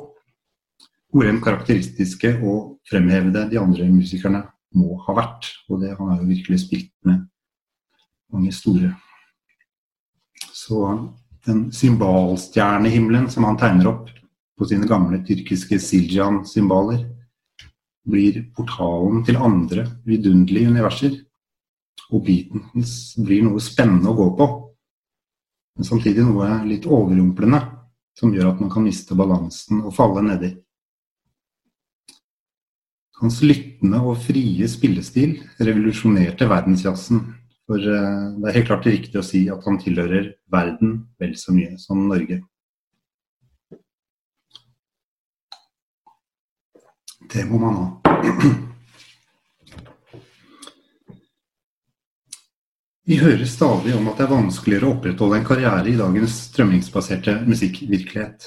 Hvor 1.10 1.26
enn 1.26 1.40
karakteristiske 1.42 2.38
og 2.42 2.78
fremhevede 2.90 3.48
de 3.50 3.58
andre 3.58 3.88
musikerne 3.90 4.42
må 4.74 4.98
ha 5.06 5.14
vært. 5.14 5.50
Og 5.70 5.80
det, 5.80 5.96
han 5.98 6.10
har 6.10 6.22
jo 6.22 6.30
virkelig 6.30 6.60
spilt 6.60 6.92
med 7.04 7.26
mange 8.32 8.52
store. 8.52 8.94
Så 10.64 10.80
den 11.44 11.66
symbalstjernehimmelen 11.72 13.28
som 13.30 13.44
han 13.44 13.58
tegner 13.60 13.90
opp 13.90 14.08
på 14.58 14.68
sine 14.70 14.88
gamle 14.88 15.20
tyrkiske 15.26 15.76
Siljan-symbaler, 15.82 17.02
blir 18.04 18.42
portalen 18.56 19.24
til 19.24 19.40
andre 19.40 19.86
vidunderlige 20.08 20.70
universer. 20.72 21.14
Og 22.12 22.24
Beatons 22.24 23.14
blir 23.24 23.44
noe 23.46 23.60
spennende 23.64 24.12
å 24.12 24.16
gå 24.18 24.26
på, 24.38 24.48
men 25.74 25.88
samtidig 25.88 26.24
noe 26.24 26.50
litt 26.68 26.86
overrumplende 26.86 27.60
som 28.14 28.34
gjør 28.34 28.52
at 28.52 28.60
man 28.62 28.70
kan 28.70 28.84
miste 28.86 29.16
balansen 29.18 29.82
og 29.82 29.94
falle 29.96 30.22
nedi. 30.22 30.52
Hans 33.20 33.40
lyttende 33.46 34.00
og 34.04 34.20
frie 34.22 34.68
spillestil 34.70 35.38
revolusjonerte 35.58 36.46
verdensjazzen. 36.50 37.24
For 37.64 37.80
eh, 37.80 38.24
det 38.40 38.50
er 38.50 38.58
helt 38.58 38.68
klart 38.68 38.88
riktig 38.88 39.20
å 39.20 39.24
si 39.24 39.46
at 39.52 39.64
han 39.64 39.78
tilhører 39.80 40.34
verden 40.52 40.98
vel 41.20 41.32
så 41.40 41.54
mye 41.56 41.78
som 41.80 42.02
Norge. 42.10 42.42
Det 47.34 47.44
må 47.48 47.58
man 47.58 47.80
ha. 47.80 47.86
Vi 53.04 53.16
hører 53.20 53.44
stadig 53.44 53.92
om 53.96 54.06
at 54.08 54.20
det 54.20 54.24
er 54.24 54.32
vanskeligere 54.32 54.88
å 54.88 54.94
opprettholde 54.94 55.40
en 55.40 55.48
karriere 55.48 55.90
i 55.90 55.96
dagens 55.98 56.36
strømmingsbaserte 56.46 57.34
musikkvirkelighet. 57.44 58.46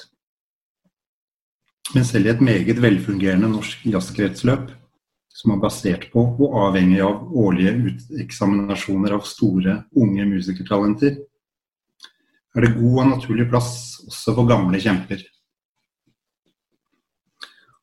Men 1.94 2.08
selv 2.08 2.26
i 2.26 2.32
et 2.34 2.42
meget 2.44 2.82
velfungerende 2.82 3.52
norsk 3.52 3.86
jazzkretsløp, 3.86 4.72
som 5.38 5.54
er 5.54 5.62
basert 5.62 6.08
på 6.14 6.24
og 6.34 6.56
avhengig 6.66 7.02
av 7.06 7.28
årlige 7.38 7.76
uteksaminasjoner 7.92 9.14
av 9.14 9.26
store, 9.30 9.84
unge 9.94 10.26
musikertalenter, 10.26 11.20
er 12.58 12.66
det 12.66 12.74
god 12.74 13.02
og 13.04 13.10
naturlig 13.12 13.46
plass 13.52 13.74
også 14.08 14.34
for 14.34 14.50
gamle 14.50 14.80
kjemper. 14.82 15.22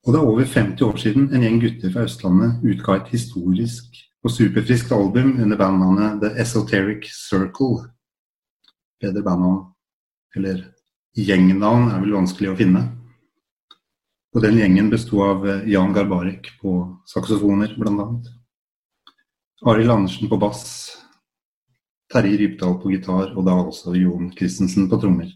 Og 0.05 0.13
det 0.13 0.19
er 0.19 0.33
over 0.33 0.49
50 0.51 0.83
år 0.85 0.99
siden 1.01 1.29
en 1.31 1.47
gjeng 1.47 1.61
gutter 1.63 1.93
fra 1.95 2.09
Østlandet 2.09 2.65
utga 2.67 2.99
et 2.99 3.13
historisk 3.15 4.03
og 4.25 4.33
superfriskt 4.35 4.91
album 4.93 5.37
under 5.39 5.57
bandnavnet 5.61 6.19
The 6.25 6.33
Esoteric 6.43 7.07
Circle. 7.13 7.87
Bedre 9.01 9.23
bandnavn, 9.23 9.63
eller 10.37 10.61
gjengnavn, 11.17 11.91
er 11.93 12.03
vel 12.03 12.19
vanskelig 12.19 12.51
å 12.51 12.59
finne. 12.59 12.85
Og 14.35 14.43
den 14.43 14.57
gjengen 14.59 14.89
besto 14.91 15.21
av 15.23 15.45
eh, 15.47 15.67
Jan 15.71 15.93
Garbarek 15.95 16.57
på 16.59 16.75
saksofoner, 17.07 17.77
bl.a. 17.79 18.07
Arild 19.71 19.93
Andersen 19.95 20.29
på 20.29 20.39
bass, 20.43 20.65
Terje 22.11 22.41
Rypdal 22.41 22.75
på 22.83 22.91
gitar, 22.91 23.31
og 23.31 23.47
da 23.47 23.55
også 23.63 23.95
Jon 23.95 24.33
Christensen 24.35 24.89
på 24.91 24.99
trommer. 25.03 25.31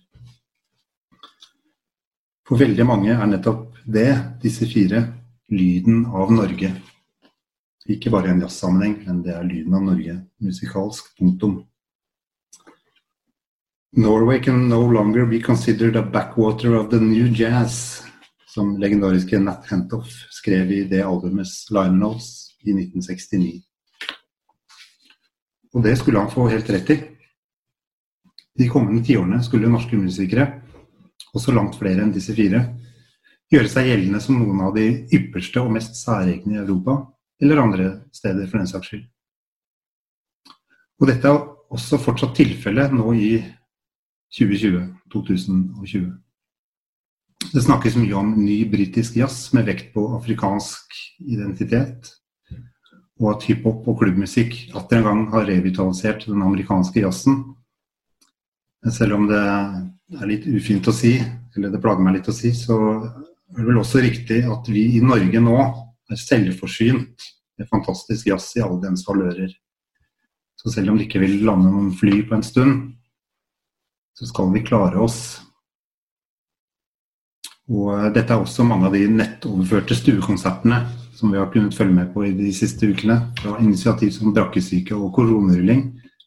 For 2.49 2.59
veldig 2.59 2.89
mange 2.89 3.15
er 3.15 3.31
nettopp 3.31 3.79
det, 3.87 4.11
disse 4.43 4.67
fire, 4.67 5.05
lyden 5.53 6.03
av 6.11 6.35
Norge. 6.35 6.73
Ikke 7.89 8.11
bare 8.13 8.33
i 8.33 8.35
en 8.35 8.43
jazzsammenheng, 8.43 8.99
men 9.07 9.23
det 9.25 9.37
er 9.37 9.47
lyden 9.47 9.79
av 9.79 9.87
Norge 9.93 10.19
musikalsk. 10.43 11.15
Punktum. 11.21 11.61
Norway 13.97 14.43
can 14.43 14.67
no 14.69 14.83
longer 14.91 15.25
be 15.25 15.39
considered 15.41 15.97
a 15.97 16.03
backwater 16.03 16.75
of 16.75 16.91
the 16.91 17.01
new 17.01 17.31
jazz, 17.33 18.08
som 18.49 18.77
legendariske 18.81 19.41
Nat 19.43 19.67
Hentoff 19.71 20.11
skrev 20.35 20.71
i 20.73 20.85
det 20.89 21.03
albumets 21.05 21.67
liner 21.71 21.99
notes 21.99 22.31
i 22.65 22.73
1969. 22.73 23.59
Og 25.77 25.85
det 25.85 25.99
skulle 26.01 26.23
han 26.23 26.33
få 26.33 26.49
helt 26.49 26.71
rett 26.73 26.95
i. 26.95 26.99
De 28.59 28.71
kommende 28.73 29.05
tiårene 29.07 29.43
skulle 29.45 29.71
norske 29.71 29.99
musikere 30.01 30.49
også 31.37 31.53
langt 31.55 31.77
flere 31.79 32.03
enn 32.03 32.15
disse 32.15 32.35
fire, 32.37 32.63
gjøre 33.53 33.71
seg 33.73 33.89
gjeldende 33.89 34.21
som 34.23 34.39
noen 34.41 34.63
av 34.67 34.75
de 34.77 34.87
ypperste 35.15 35.61
og 35.63 35.73
mest 35.75 35.97
særegne 36.01 36.57
i 36.57 36.61
Europa, 36.63 36.99
eller 37.41 37.63
andre 37.63 37.89
steder 38.15 38.49
for 38.49 38.61
den 38.61 38.71
saks 38.71 38.91
skyld. 38.91 39.05
Og 40.99 41.11
dette 41.11 41.31
er 41.31 41.45
også 41.75 42.01
fortsatt 42.03 42.35
tilfellet 42.37 42.95
nå 42.97 43.13
i 43.15 43.33
2020, 44.35 44.83
2020. 45.13 46.09
Det 47.39 47.63
snakkes 47.63 47.95
mye 47.97 48.17
om 48.19 48.33
ny 48.43 48.65
britisk 48.69 49.17
jazz 49.17 49.53
med 49.55 49.69
vekt 49.71 49.93
på 49.95 50.03
afrikansk 50.17 50.97
identitet, 51.23 52.11
og 53.19 53.31
at 53.37 53.47
hiphop 53.49 53.87
og 53.89 54.01
klubbmusikk 54.03 54.57
atter 54.79 54.99
en 54.99 55.07
gang 55.07 55.23
har 55.33 55.47
revitalisert 55.49 56.27
den 56.27 56.43
amerikanske 56.43 57.03
jazzen. 57.03 57.41
Selv 58.95 59.19
om 59.19 59.27
det 59.31 59.39
er 59.39 60.29
litt 60.31 60.47
ufint 60.51 60.87
å 60.91 60.95
si, 60.95 61.17
eller 61.57 61.73
det 61.73 61.81
plager 61.83 62.05
meg 62.05 62.19
litt 62.19 62.31
å 62.31 62.37
si, 62.37 62.53
så 62.55 62.77
er 63.07 63.63
det 63.63 63.67
vel 63.71 63.81
også 63.81 64.03
riktig 64.05 64.43
at 64.47 64.69
vi 64.71 64.85
i 64.99 65.03
Norge 65.03 65.41
nå 65.43 65.57
er 65.59 66.21
selvforsynt 66.21 67.27
med 67.59 67.71
fantastisk 67.71 68.29
jazz 68.31 68.53
i 68.59 68.63
alle 68.63 68.81
dens 68.83 69.07
valører. 69.07 69.51
Så 70.59 70.75
selv 70.75 70.93
om 70.93 70.99
det 70.99 71.09
ikke 71.09 71.23
vil 71.23 71.41
lande 71.47 71.71
noen 71.71 71.93
fly 71.95 72.23
på 72.27 72.37
en 72.37 72.47
stund, 72.47 72.81
så 74.19 74.27
skal 74.27 74.51
vi 74.55 74.67
klare 74.67 74.99
oss. 74.99 75.39
Og 77.69 78.15
dette 78.15 78.33
er 78.33 78.41
også 78.41 78.65
mange 78.65 78.89
av 78.89 78.95
de 78.97 79.05
nettoverførte 79.13 79.97
stuekonsertene 79.97 80.81
som 81.19 81.33
vi 81.33 81.39
har 81.39 81.51
kunnet 81.53 81.75
følge 81.75 81.95
med 81.95 82.13
på 82.15 82.25
i 82.25 82.33
de 82.33 82.53
siste 82.55 82.89
ukene. 82.89 83.19
Fra 83.41 83.59
initiativ 83.61 84.13
som 84.15 84.33
Brakkesyke 84.35 84.97
og 84.97 85.11
koronarulling 85.17 85.83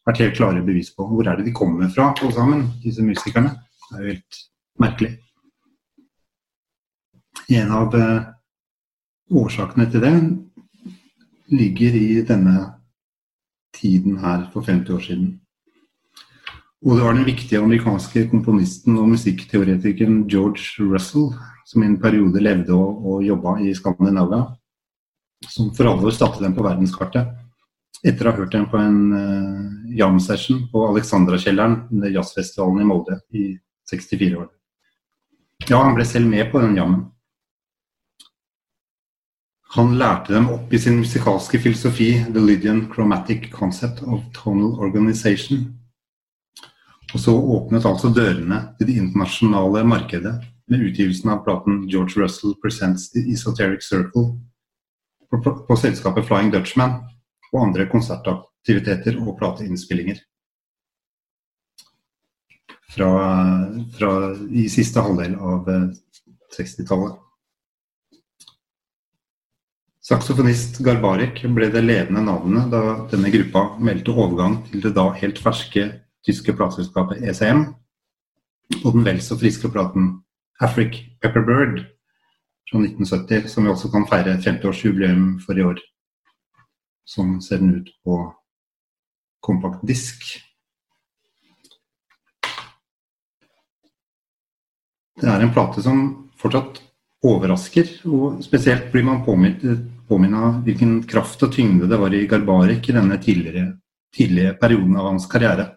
vært 0.06 0.20
helt 0.22 0.36
klare 0.36 0.62
bevis 0.66 0.92
på. 0.94 1.06
Hvor 1.08 1.26
er 1.26 1.38
det 1.38 1.48
de 1.48 1.56
kommer 1.56 1.90
fra, 1.90 2.12
alle 2.20 2.34
sammen, 2.36 2.66
disse 2.84 3.02
musikerne? 3.02 3.56
Det 3.88 3.98
er 3.98 4.02
jo 4.02 4.12
helt 4.12 4.40
merkelig. 4.82 5.12
En 7.52 7.72
av 7.74 7.96
eh, 7.98 8.28
årsakene 9.32 9.88
til 9.90 10.04
det 10.04 10.14
ligger 11.52 11.96
i 11.98 12.22
denne 12.28 12.56
tiden 13.74 14.20
her 14.22 14.46
for 14.52 14.62
50 14.62 14.94
år 14.94 15.00
siden. 15.08 15.30
Og 16.82 16.96
det 16.98 17.04
var 17.04 17.14
den 17.14 17.28
viktige 17.28 17.60
amerikanske 17.62 18.24
komponisten 18.32 18.96
og 18.98 19.12
musikkteoretikeren 19.12 20.24
George 20.30 20.82
Russell 20.82 21.30
som 21.64 21.82
i 21.82 21.86
en 21.86 22.00
periode 22.02 22.42
levde 22.42 22.74
og, 22.74 23.04
og 23.06 23.22
jobba 23.22 23.54
i 23.62 23.70
Skandinavia, 23.74 24.48
som 25.46 25.70
for 25.76 25.90
alvor 25.92 26.14
satte 26.14 26.42
dem 26.42 26.56
på 26.56 26.64
verdenskartet. 26.66 27.30
Etter 28.02 28.26
å 28.26 28.32
ha 28.32 28.40
hørt 28.40 28.54
dem 28.54 28.66
på 28.66 28.80
en 28.82 28.98
uh, 29.14 29.94
jam 29.94 30.18
session 30.20 30.64
på 30.72 30.82
Alexandra-kjelleren 30.88 31.84
under 31.94 32.10
jazzfestivalen 32.10 32.82
i 32.82 32.88
Molde 32.88 33.20
i 33.38 33.44
64 33.90 34.40
år. 34.40 34.48
Ja, 35.68 35.84
han 35.84 35.94
ble 35.94 36.06
selv 36.08 36.26
med 36.26 36.48
på 36.50 36.58
den 36.64 36.74
jammen. 36.80 37.04
Han 39.76 39.94
lærte 40.00 40.34
dem 40.34 40.50
opp 40.52 40.74
i 40.74 40.80
sin 40.82 40.98
musikalske 40.98 41.62
filosofi, 41.62 42.10
the 42.34 42.42
Lydian 42.42 42.88
chromatic 42.90 43.46
concept 43.54 44.02
of 44.02 44.26
tonal 44.34 44.74
organization. 44.82 45.78
Og 47.12 47.20
så 47.20 47.32
åpnet 47.36 47.84
altså 47.84 48.08
dørene 48.12 48.58
til 48.78 48.88
det 48.88 48.96
internasjonale 48.96 49.84
markedet 49.84 50.32
med 50.72 50.84
utgivelsen 50.88 51.32
av 51.34 51.42
platen 51.44 51.82
George 51.90 52.16
Russell 52.16 52.54
Presents 52.62 53.10
The 53.12 53.26
Esoteric 53.34 53.84
Circle 53.84 54.30
på, 55.28 55.40
på 55.68 55.76
selskapet 55.80 56.26
Flying 56.28 56.52
Dutchman 56.52 57.02
og 57.52 57.58
andre 57.66 57.88
konsertaktiviteter 57.92 59.18
og 59.20 59.36
plateinnspillinger. 59.40 60.22
Fra, 62.92 63.10
fra, 63.96 64.12
i 64.52 64.66
siste 64.72 65.00
halvdel 65.04 65.36
av 65.40 65.68
60-tallet. 66.52 67.20
Saksofonist 70.02 70.80
Garbarek 70.84 71.44
ble 71.54 71.68
det 71.72 71.84
ledende 71.84 72.24
navnet 72.26 72.72
da 72.72 72.82
denne 73.12 73.30
gruppa 73.32 73.62
meldte 73.80 74.12
overgang 74.12 74.58
til 74.66 74.82
det 74.84 74.96
da 74.96 75.06
helt 75.20 75.38
ferske 75.40 75.86
tyske 76.26 76.54
plateselskapet 76.56 77.22
ECM 77.28 77.64
og 78.82 78.92
den 78.94 79.06
vel 79.06 79.18
så 79.22 79.36
friske 79.38 79.68
platen 79.72 80.12
Afric 80.62 81.00
Pepperbird 81.22 81.82
fra 82.70 82.78
1970, 82.78 83.48
som 83.50 83.66
vi 83.66 83.72
også 83.72 83.90
kan 83.92 84.06
feire 84.08 84.38
50-årsjubileum 84.40 85.40
for 85.42 85.58
i 85.58 85.66
år. 85.66 85.82
Sånn 87.08 87.40
ser 87.42 87.60
den 87.60 87.74
ut 87.80 87.90
på 88.06 88.20
kompakt 89.42 89.82
disk. 89.86 90.22
Det 95.18 95.28
er 95.28 95.42
en 95.42 95.52
plate 95.54 95.82
som 95.84 96.06
fortsatt 96.38 96.80
overrasker, 97.26 97.90
og 98.08 98.40
spesielt 98.42 98.88
blir 98.94 99.04
man 99.06 99.20
påminnet 99.26 100.64
hvilken 100.64 101.02
kraft 101.10 101.42
og 101.44 101.52
tyngde 101.54 101.90
det 101.90 101.98
var 102.00 102.14
i 102.14 102.24
Garbarek 102.30 102.88
i 102.88 102.96
denne 102.96 103.18
tidligere, 103.22 103.76
tidlige 104.14 104.56
perioden 104.62 104.96
av 104.98 105.12
hans 105.12 105.28
karriere. 105.30 105.68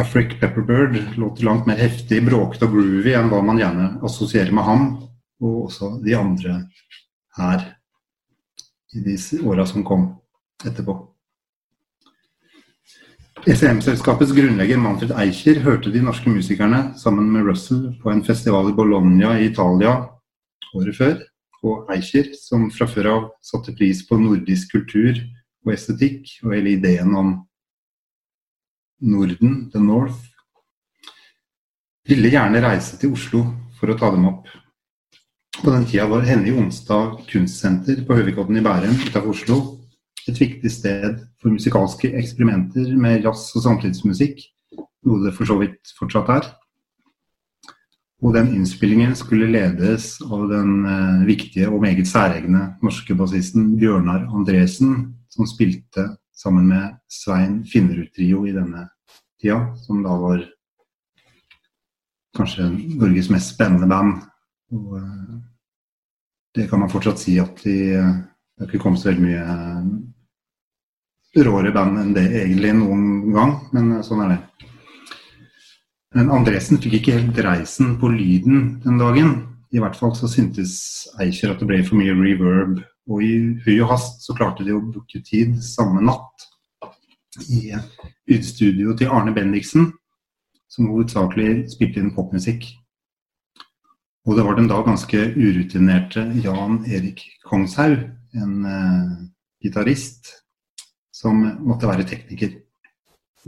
Afric 0.00 0.40
Pepperbird 0.40 1.18
låter 1.18 1.44
langt 1.44 1.66
mer 1.66 1.76
heftig, 1.76 2.22
bråkete 2.24 2.64
og 2.64 2.76
groovy 2.76 3.12
enn 3.12 3.28
hva 3.28 3.42
man 3.44 3.60
gjerne 3.60 3.88
assosierer 4.06 4.52
med 4.54 4.64
ham, 4.64 4.84
og 5.42 5.66
også 5.66 5.90
de 6.04 6.14
andre 6.16 6.62
her 7.36 7.66
i 8.96 9.02
de 9.04 9.16
åra 9.44 9.66
som 9.68 9.84
kom 9.84 10.06
etterpå. 10.64 10.96
ECM-selskapets 13.42 14.32
grunnlegger 14.36 14.78
Manfred 14.78 15.12
Eicher 15.18 15.60
hørte 15.64 15.90
de 15.90 16.00
norske 16.04 16.30
musikerne 16.30 16.92
sammen 16.96 17.28
med 17.32 17.48
Russell 17.48 17.88
på 18.02 18.12
en 18.12 18.22
festival 18.24 18.70
i 18.70 18.76
Bologna 18.76 19.34
i 19.40 19.48
Italia 19.50 19.96
året 20.76 20.96
før. 20.96 21.16
Og 21.62 21.90
Eicher, 21.94 22.30
som 22.38 22.68
fra 22.74 22.86
før 22.90 23.08
av 23.10 23.24
satte 23.44 23.74
pris 23.76 24.04
på 24.06 24.18
nordisk 24.18 24.72
kultur 24.76 25.18
og 25.66 25.74
estetikk, 25.74 26.30
og 26.42 26.54
hele 26.56 26.76
ideen 26.76 27.12
om 27.18 27.34
Norden, 29.02 29.66
The 29.72 29.82
North, 29.82 30.30
ville 32.08 32.32
gjerne 32.32 32.62
reise 32.64 32.98
til 32.98 33.14
Oslo 33.14 33.44
for 33.78 33.92
å 33.92 33.98
ta 33.98 34.10
dem 34.14 34.26
opp. 34.30 34.48
På 35.62 35.70
den 35.70 35.84
tida 35.86 36.08
var 36.10 36.24
Henny 36.26 36.54
Onsdag 36.54 37.20
kunstsenter 37.28 38.02
på 38.06 38.16
Høvikodden 38.18 38.58
i 38.58 38.64
Bærum 38.64 38.96
utenfor 38.96 39.30
Oslo 39.34 39.60
et 40.30 40.38
viktig 40.38 40.70
sted 40.70 41.20
for 41.42 41.50
musikalske 41.54 42.12
eksperimenter 42.18 42.92
med 42.98 43.26
jazz 43.26 43.50
og 43.58 43.64
samtidsmusikk, 43.66 44.42
noe 45.06 45.22
det 45.24 45.34
for 45.36 45.48
så 45.48 45.58
vidt 45.60 45.94
fortsatt 45.98 46.30
er. 46.32 46.50
Og 48.22 48.36
den 48.36 48.52
innspillingen 48.54 49.16
skulle 49.18 49.50
ledes 49.50 50.14
av 50.22 50.46
den 50.50 50.84
eh, 50.86 51.24
viktige 51.26 51.66
og 51.72 51.82
meget 51.82 52.06
særegne 52.06 52.68
norske 52.84 53.16
bassisten 53.18 53.72
Bjørnar 53.80 54.28
Andresen, 54.30 55.10
som 55.32 55.48
spilte 55.50 56.06
sammen 56.36 56.68
med 56.68 56.96
Svein 57.10 57.62
Finnerud-trio 57.68 58.46
i 58.48 58.54
denne 58.56 58.88
tida, 59.40 59.76
som 59.76 60.02
da 60.04 60.16
var 60.18 60.44
kanskje 62.36 62.68
Norges 62.96 63.30
mest 63.32 63.54
spennende 63.54 63.88
band. 63.90 64.22
Og 64.72 64.96
uh, 64.96 65.36
det 66.56 66.68
kan 66.70 66.80
man 66.82 66.92
fortsatt 66.92 67.20
si 67.20 67.38
at 67.42 67.60
de 67.64 67.76
uh, 67.98 68.14
det 68.52 68.66
har 68.66 68.70
ikke 68.70 68.82
kommet 68.84 69.00
så 69.02 69.10
veldig 69.10 69.26
mye 69.26 69.44
uh, 69.56 71.44
råere 71.48 71.72
band 71.74 72.00
enn 72.00 72.16
det 72.16 72.26
egentlig 72.42 72.74
noen 72.76 73.32
gang, 73.32 73.54
men 73.72 73.94
sånn 74.04 74.24
er 74.26 74.34
det. 74.34 74.40
Men 76.12 76.28
Andresen 76.34 76.80
fikk 76.80 76.98
ikke 76.98 77.16
helt 77.16 77.38
reisen 77.40 77.94
på 78.00 78.10
lyden 78.12 78.82
den 78.84 78.98
dagen. 79.00 79.30
I 79.72 79.80
hvert 79.80 79.96
fall 79.96 80.12
så 80.12 80.28
syntes 80.28 80.74
Eicher 81.22 81.54
at 81.54 81.62
det 81.62 81.68
ble 81.70 81.78
for 81.86 81.96
mye 81.96 82.12
reverb 82.12 82.82
og 83.10 83.22
i 83.24 83.34
hui 83.64 83.78
og 83.80 83.90
hast 83.94 84.22
så 84.26 84.34
klarte 84.36 84.64
de 84.66 84.74
å 84.76 84.82
booke 84.82 85.22
tid 85.26 85.56
samme 85.64 86.02
natt 86.04 86.46
i 87.48 87.72
utstudio 88.30 88.94
til 88.98 89.10
Arne 89.10 89.32
Bendiksen, 89.34 89.90
som 90.70 90.90
hovedsakelig 90.92 91.72
spilte 91.72 92.00
inn 92.02 92.12
popmusikk. 92.14 92.66
Og 94.28 94.36
det 94.38 94.44
var 94.46 94.58
den 94.58 94.68
da 94.70 94.78
ganske 94.86 95.18
urutinerte 95.34 96.28
Jan 96.44 96.82
Erik 96.86 97.24
Kongshaug, 97.48 98.04
en 98.38 98.52
uh, 98.64 99.16
gitarist, 99.64 100.30
som 101.12 101.40
måtte 101.64 101.88
være 101.90 102.06
tekniker. 102.08 102.54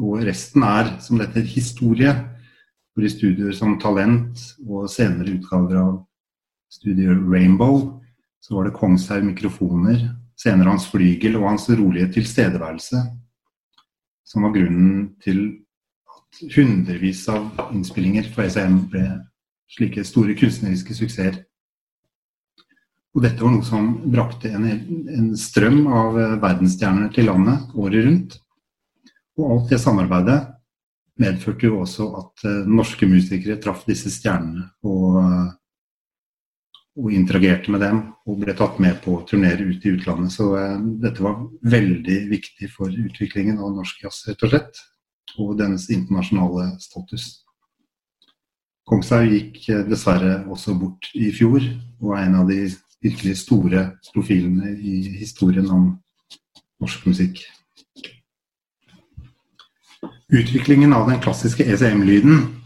Og 0.02 0.24
resten 0.26 0.64
er, 0.66 0.96
som 1.00 1.20
dette, 1.20 1.44
historie. 1.46 2.10
Hvor 2.94 3.06
i 3.06 3.10
studier 3.10 3.54
som 3.54 3.78
Talent 3.82 4.38
og 4.68 4.88
senere 4.90 5.34
utgaver 5.34 5.78
av 5.80 5.94
studio 6.70 7.14
Rainbow 7.26 8.03
så 8.44 8.58
var 8.58 8.68
det 8.68 8.76
Kongshaug 8.76 9.24
mikrofoner, 9.24 10.02
senere 10.36 10.74
hans 10.74 10.90
flygel 10.90 11.38
og 11.38 11.48
hans 11.48 11.68
rolige 11.72 12.10
tilstedeværelse 12.18 13.00
som 14.24 14.44
var 14.44 14.54
grunnen 14.56 15.14
til 15.22 15.40
at 16.10 16.44
hundrevis 16.56 17.22
av 17.32 17.70
innspillinger 17.70 18.28
for 18.34 18.46
ECM 18.46 18.78
ble 18.92 19.04
slike 19.74 20.04
store 20.06 20.36
kunstneriske 20.38 20.96
suksesser. 20.96 21.42
Og 23.14 23.22
dette 23.22 23.44
var 23.44 23.52
noe 23.54 23.66
som 23.66 23.92
brakte 24.10 24.50
en, 24.50 24.66
en 24.66 25.28
strøm 25.38 25.84
av 25.86 26.16
verdensstjerner 26.42 27.12
til 27.14 27.28
landet 27.30 27.76
året 27.78 28.08
rundt. 28.08 28.36
Og 29.38 29.52
alt 29.52 29.70
det 29.70 29.80
samarbeidet 29.82 30.40
medførte 31.22 31.68
jo 31.68 31.78
også 31.84 32.08
at 32.18 32.46
uh, 32.48 32.66
norske 32.66 33.06
musikere 33.06 33.60
traff 33.62 33.84
disse 33.86 34.10
stjernene 34.10 34.66
og 34.82 35.20
uh, 35.22 35.52
og 36.94 37.10
interagerte 37.10 37.72
med 37.74 37.82
dem 37.82 38.00
og 38.28 38.38
ble 38.42 38.54
tatt 38.56 38.78
med 38.82 39.00
på 39.02 39.16
turneer 39.28 39.60
ut 39.64 39.82
i 39.82 39.94
utlandet. 39.96 40.34
Så 40.34 40.52
eh, 40.58 40.76
dette 41.02 41.24
var 41.24 41.40
veldig 41.66 42.18
viktig 42.30 42.70
for 42.72 42.92
utviklingen 42.92 43.58
av 43.58 43.74
norsk 43.74 44.04
jazz, 44.04 44.22
rett 44.28 44.44
og 44.46 44.54
slett. 44.54 44.84
Og 45.40 45.56
dennes 45.58 45.88
internasjonale 45.90 46.76
status. 46.82 47.26
Kongshaug 48.86 49.32
gikk 49.32 49.60
eh, 49.72 49.82
dessverre 49.88 50.42
også 50.46 50.76
bort 50.78 51.10
i 51.18 51.32
fjor, 51.34 51.64
og 52.02 52.14
er 52.14 52.28
en 52.28 52.40
av 52.44 52.50
de 52.50 52.68
virkelig 53.04 53.40
store 53.42 53.88
profilene 54.14 54.76
i 54.78 55.00
historien 55.18 55.66
om 55.72 55.90
norsk 56.80 57.06
musikk. 57.08 57.42
Utviklingen 60.34 60.94
av 60.96 61.08
den 61.10 61.20
klassiske 61.22 61.66
ECM-lyden 61.74 62.63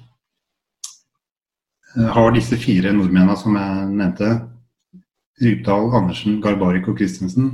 har 1.98 2.34
disse 2.34 2.56
fire 2.60 2.92
nordmennene 2.94 3.36
som 3.38 3.56
jeg 3.58 3.88
nevnte, 3.90 4.28
Rypdal, 5.42 5.92
Andersen, 5.94 6.40
Garbarik 6.42 6.88
og 6.90 6.98
Christensen, 6.98 7.50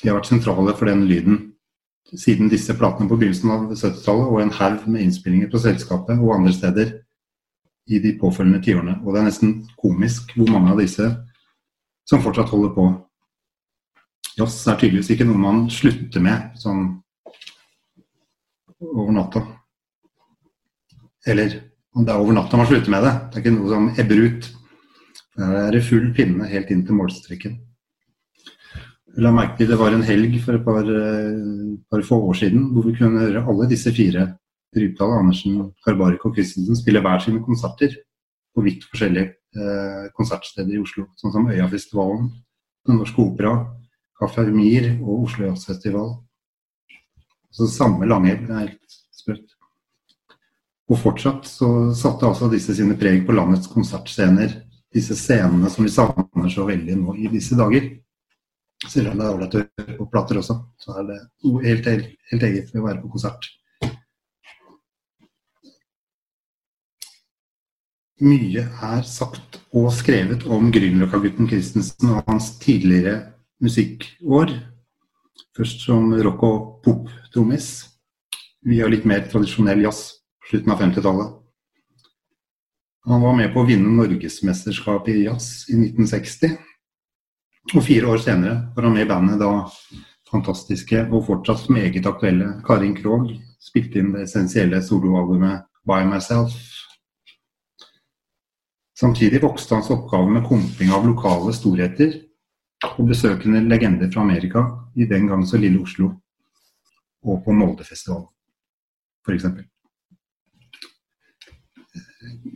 de 0.00 0.08
har 0.08 0.18
vært 0.18 0.28
sentrale 0.28 0.74
for 0.76 0.90
den 0.90 1.04
lyden 1.08 1.40
siden 2.12 2.50
disse 2.52 2.74
platene 2.76 3.08
på 3.08 3.16
begynnelsen 3.16 3.52
av 3.54 3.70
70-tallet 3.72 4.28
og 4.28 4.40
en 4.42 4.52
haug 4.58 4.82
med 4.90 5.06
innspillinger 5.06 5.48
på 5.52 5.60
selskapet 5.62 6.20
og 6.20 6.34
andre 6.36 6.52
steder 6.52 6.92
i 7.88 8.00
de 8.00 8.14
påfølgende 8.20 8.60
tiårene. 8.64 8.98
Og 9.04 9.14
det 9.14 9.22
er 9.22 9.28
nesten 9.28 9.54
komisk 9.80 10.34
hvor 10.36 10.50
mange 10.52 10.72
av 10.72 10.80
disse 10.82 11.08
som 12.08 12.22
fortsatt 12.24 12.52
holder 12.52 12.74
på. 12.76 12.86
Jazz 14.38 14.58
er 14.68 14.78
tydeligvis 14.80 15.12
ikke 15.14 15.26
noe 15.28 15.40
man 15.40 15.64
slutter 15.72 16.22
med 16.24 16.58
sånn 16.60 16.86
over 18.84 19.14
natta. 19.14 19.44
Eller 21.24 21.60
og 21.94 22.06
det 22.06 22.12
er 22.12 22.20
over 22.20 22.34
natta 22.34 22.58
man 22.58 22.66
slutter 22.68 22.90
med 22.90 23.04
det. 23.06 23.12
Det 23.30 23.38
er 23.38 23.44
ikke 23.44 23.54
noe 23.54 23.70
som 23.70 23.90
ebber 24.02 24.22
ut. 24.26 24.48
Der 25.38 25.56
er 25.60 25.74
det 25.74 25.84
full 25.86 26.08
pinne 26.14 26.48
helt 26.50 26.70
inn 26.74 26.82
til 26.86 26.98
målstreken. 26.98 27.54
La 29.22 29.30
merke 29.34 29.60
til 29.60 29.70
det 29.70 29.78
var 29.78 29.94
en 29.94 30.02
helg 30.02 30.40
for 30.42 30.58
et 30.58 30.64
par, 30.66 30.82
eh, 30.82 31.76
par, 31.90 32.02
få 32.02 32.18
år 32.30 32.34
siden 32.34 32.72
hvor 32.74 32.86
vi 32.88 32.96
kunne 32.98 33.22
høre 33.22 33.44
alle 33.46 33.68
disse 33.70 33.92
fire, 33.94 34.26
Rypdal, 34.74 35.12
Andersen, 35.20 35.70
Karbarik 35.86 36.24
og 36.26 36.34
Christensen, 36.34 36.74
spille 36.74 37.02
hver 37.02 37.22
sine 37.22 37.42
konserter 37.44 37.94
på 38.54 38.64
vidt 38.66 38.82
forskjellige 38.90 39.30
eh, 39.54 40.10
konsertsteder 40.18 40.74
i 40.74 40.82
Oslo. 40.82 41.06
Sånn 41.20 41.34
som 41.34 41.46
Øyafestivalen, 41.46 42.32
Den 42.86 42.98
Norske 42.98 43.22
Opera, 43.22 43.54
Kaffe 44.18 44.48
Mir 44.50 44.96
og 44.98 45.28
Oslo 45.28 45.46
Jazzfestival. 45.46 46.16
Så 47.54 47.70
samme 47.70 48.06
lange 48.10 48.34
Det 48.34 48.50
er 48.50 48.66
helt 48.66 48.98
sprøtt. 49.14 49.53
Og 50.92 51.00
fortsatt 51.00 51.46
så 51.48 51.68
satte 51.96 52.28
altså 52.28 52.50
disse 52.52 52.74
sine 52.76 52.96
preg 53.00 53.22
på 53.24 53.32
landets 53.32 53.70
konsertscener. 53.72 54.52
Disse 54.94 55.16
scenene 55.16 55.70
som 55.72 55.86
vi 55.86 55.92
savner 55.92 56.50
så 56.52 56.66
veldig 56.68 56.96
nå 57.00 57.16
i 57.16 57.30
disse 57.32 57.56
dager. 57.58 57.88
Selv 58.84 59.10
om 59.10 59.18
det 59.18 59.24
er 59.24 59.32
ålreit 59.32 59.54
å 59.56 59.62
høre 59.64 59.96
på 59.96 60.06
plater 60.12 60.38
også, 60.42 60.58
så 60.76 60.96
er 61.00 61.06
det 61.08 61.18
helt, 61.64 61.86
helt, 61.88 62.10
helt 62.30 62.48
eget 62.50 62.74
å 62.76 62.84
være 62.84 63.00
på 63.00 63.14
konsert. 63.14 63.48
Mye 68.24 68.66
er 68.84 69.00
sagt 69.08 69.56
og 69.74 69.88
skrevet 69.96 70.44
om 70.46 70.68
Grünerløkka-gutten 70.72 71.48
Christensen 71.50 72.12
og 72.14 72.28
hans 72.28 72.52
tidligere 72.62 73.16
musikkår. 73.64 74.52
Først 75.56 75.82
som 75.88 76.12
rock- 76.12 76.44
og 76.46 76.60
pop-trommis, 76.84 77.70
via 78.64 78.86
litt 78.90 79.08
mer 79.08 79.24
tradisjonell 79.32 79.82
jazz 79.88 80.23
slutten 80.50 80.72
av 80.72 80.80
50-tallet. 80.80 81.32
Han 83.04 83.20
var 83.20 83.36
med 83.36 83.52
på 83.52 83.60
å 83.60 83.68
vinne 83.68 83.90
Norgesmesterskapet 83.92 85.12
i 85.12 85.24
jazz 85.26 85.66
i 85.68 85.76
1960. 85.76 86.54
Og 87.74 87.84
fire 87.84 88.08
år 88.12 88.20
senere 88.24 88.54
var 88.76 88.86
han 88.88 88.96
med 88.96 89.04
i 89.04 89.10
bandet 89.10 89.40
da 89.40 89.50
fantastiske 90.30 91.04
og 91.10 91.26
fortsatt 91.28 91.68
meget 91.72 92.06
aktuelle 92.08 92.58
Karin 92.66 92.96
Krogh 92.96 93.34
spilte 93.62 94.00
inn 94.00 94.12
det 94.14 94.24
essensielle 94.26 94.80
soloalbumet 94.82 95.64
'By 95.84 96.04
Myself'. 96.08 96.56
Samtidig 98.96 99.42
vokste 99.42 99.74
hans 99.74 99.90
oppgave 99.90 100.30
med 100.30 100.46
komping 100.48 100.92
av 100.94 101.06
lokale 101.06 101.52
storheter 101.52 102.20
og 102.96 103.08
besøkende 103.08 103.64
legender 103.68 104.10
fra 104.10 104.22
Amerika 104.22 104.64
i 104.96 105.04
den 105.04 105.26
gang 105.26 105.46
så 105.46 105.58
lille 105.58 105.82
Oslo, 105.82 106.12
og 107.24 107.44
på 107.44 107.52
Moldefestivalen, 107.52 108.28
f.eks. 109.26 109.73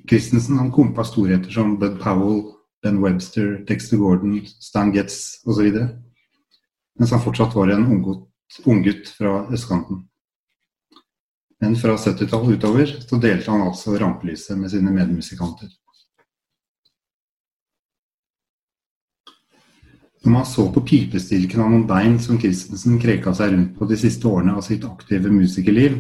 Christensen 0.09 0.59
han 0.59 0.73
kompa 0.73 1.05
storheter 1.05 1.51
som 1.51 1.79
Bud 1.79 1.99
Powell, 2.03 2.43
Ben 2.83 3.01
Webster, 3.03 3.65
Dexter 3.69 3.97
Gordon, 3.97 4.41
Stan 4.47 4.93
Getz 4.95 5.43
osv. 5.47 5.73
Mens 6.99 7.11
han 7.11 7.23
fortsatt 7.23 7.55
var 7.55 7.69
en 7.69 7.87
unggutt 8.65 9.09
fra 9.19 9.41
østkanten. 9.53 10.05
Men 11.61 11.77
fra 11.77 11.97
70-tallet 11.97 12.59
utover 12.59 12.87
så 12.87 13.19
delte 13.19 13.51
han 13.51 13.67
altså 13.67 13.99
rampelyset 13.99 14.59
med 14.59 14.71
sine 14.71 14.95
medmusikanter. 14.95 15.71
Når 20.23 20.33
man 20.33 20.47
så 20.47 20.67
på 20.75 20.83
pipestilken 20.87 21.63
av 21.63 21.71
noen 21.73 21.87
bein 21.87 22.19
som 22.23 22.39
Christensen 22.41 22.99
kreka 23.03 23.35
seg 23.35 23.53
rundt 23.53 23.77
på 23.79 23.87
de 23.91 23.99
siste 23.99 24.27
årene 24.27 24.57
av 24.59 24.65
sitt 24.67 24.87
aktive 24.87 25.31
musikerliv, 25.31 25.99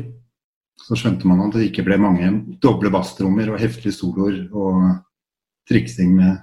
så 0.78 0.96
skjønte 0.96 1.28
man 1.28 1.42
at 1.46 1.56
det 1.56 1.68
ikke 1.68 1.84
ble 1.86 1.98
mange 2.00 2.30
doble 2.62 2.90
basstrommer 2.94 3.50
og 3.52 3.60
heftige 3.60 3.94
soloer 3.94 4.44
og 4.56 4.82
triksing 5.68 6.14
med 6.16 6.38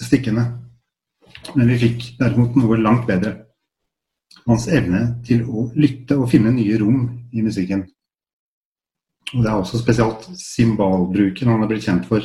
stikkene. 0.00 0.46
Men 1.56 1.72
vi 1.72 1.80
fikk 1.84 2.06
derimot 2.20 2.56
noe 2.58 2.78
langt 2.80 3.06
bedre. 3.08 3.36
Hans 4.46 4.66
evne 4.72 5.04
til 5.26 5.44
å 5.46 5.68
lytte 5.78 6.16
og 6.18 6.30
finne 6.32 6.52
nye 6.54 6.78
rom 6.80 7.04
i 7.32 7.44
musikken. 7.44 7.84
Og 9.32 9.42
Det 9.42 9.48
er 9.48 9.56
også 9.56 9.80
spesielt 9.80 10.26
cymbalbruken 10.36 11.48
han 11.52 11.62
er 11.64 11.70
blitt 11.70 11.86
kjent 11.86 12.08
for 12.08 12.24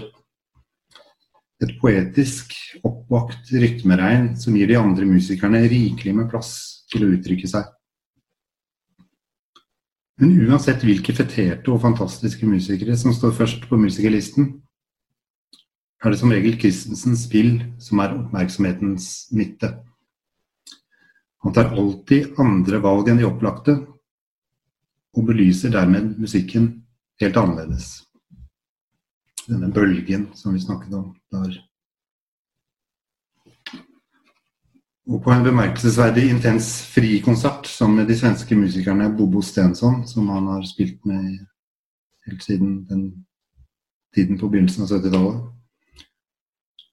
et 1.57 1.73
poetisk, 1.81 2.53
oppvakt 2.85 3.49
rytmeregn 3.53 4.35
som 4.37 4.55
gir 4.57 4.69
de 4.69 4.77
andre 4.77 5.07
musikerne 5.09 5.63
rikelig 5.69 6.13
med 6.17 6.29
plass 6.29 6.51
til 6.91 7.05
å 7.05 7.13
uttrykke 7.15 7.49
seg. 7.49 7.65
Men 10.17 10.33
uansett 10.47 10.81
hvilke 10.85 11.13
feterte 11.13 11.69
og 11.73 11.83
fantastiske 11.83 12.47
musikere 12.49 12.95
som 12.97 13.13
står 13.13 13.35
først 13.37 13.67
på 13.69 13.77
musikerlisten, 13.77 14.55
er 16.03 16.13
det 16.13 16.19
som 16.21 16.33
regel 16.33 16.57
Christensens 16.61 17.25
spill 17.27 17.59
som 17.81 18.01
er 18.01 18.15
oppmerksomhetens 18.17 19.27
midte. 19.33 19.73
Han 21.45 21.53
tar 21.53 21.73
alltid 21.73 22.37
andre 22.41 22.81
valg 22.81 23.09
enn 23.09 23.21
de 23.21 23.29
opplagte, 23.29 23.77
og 25.17 25.29
belyser 25.29 25.73
dermed 25.73 26.17
musikken 26.21 26.69
helt 27.21 27.37
annerledes 27.37 28.07
denne 29.47 29.69
bølgen 29.71 30.27
som 30.35 30.53
vi 30.53 30.61
snakket 30.61 30.93
om 30.97 31.11
der. 31.31 31.55
Og 35.07 35.21
på 35.23 35.31
en 35.31 35.43
bemerkelsesverdig 35.45 36.25
intens 36.27 36.65
frikonsert 36.91 37.67
sammen 37.71 38.01
med 38.01 38.09
de 38.11 38.15
svenske 38.19 38.55
musikerne 38.59 39.07
Bobo 39.15 39.39
Stensson, 39.41 40.01
som 40.03 40.27
han 40.27 40.49
har 40.51 40.65
spilt 40.67 41.05
med 41.07 41.45
helt 42.27 42.43
siden 42.43 42.81
den 42.89 43.05
tiden 44.15 44.35
på 44.39 44.49
begynnelsen 44.51 44.83
av 44.83 44.91
70-tallet. 44.91 45.37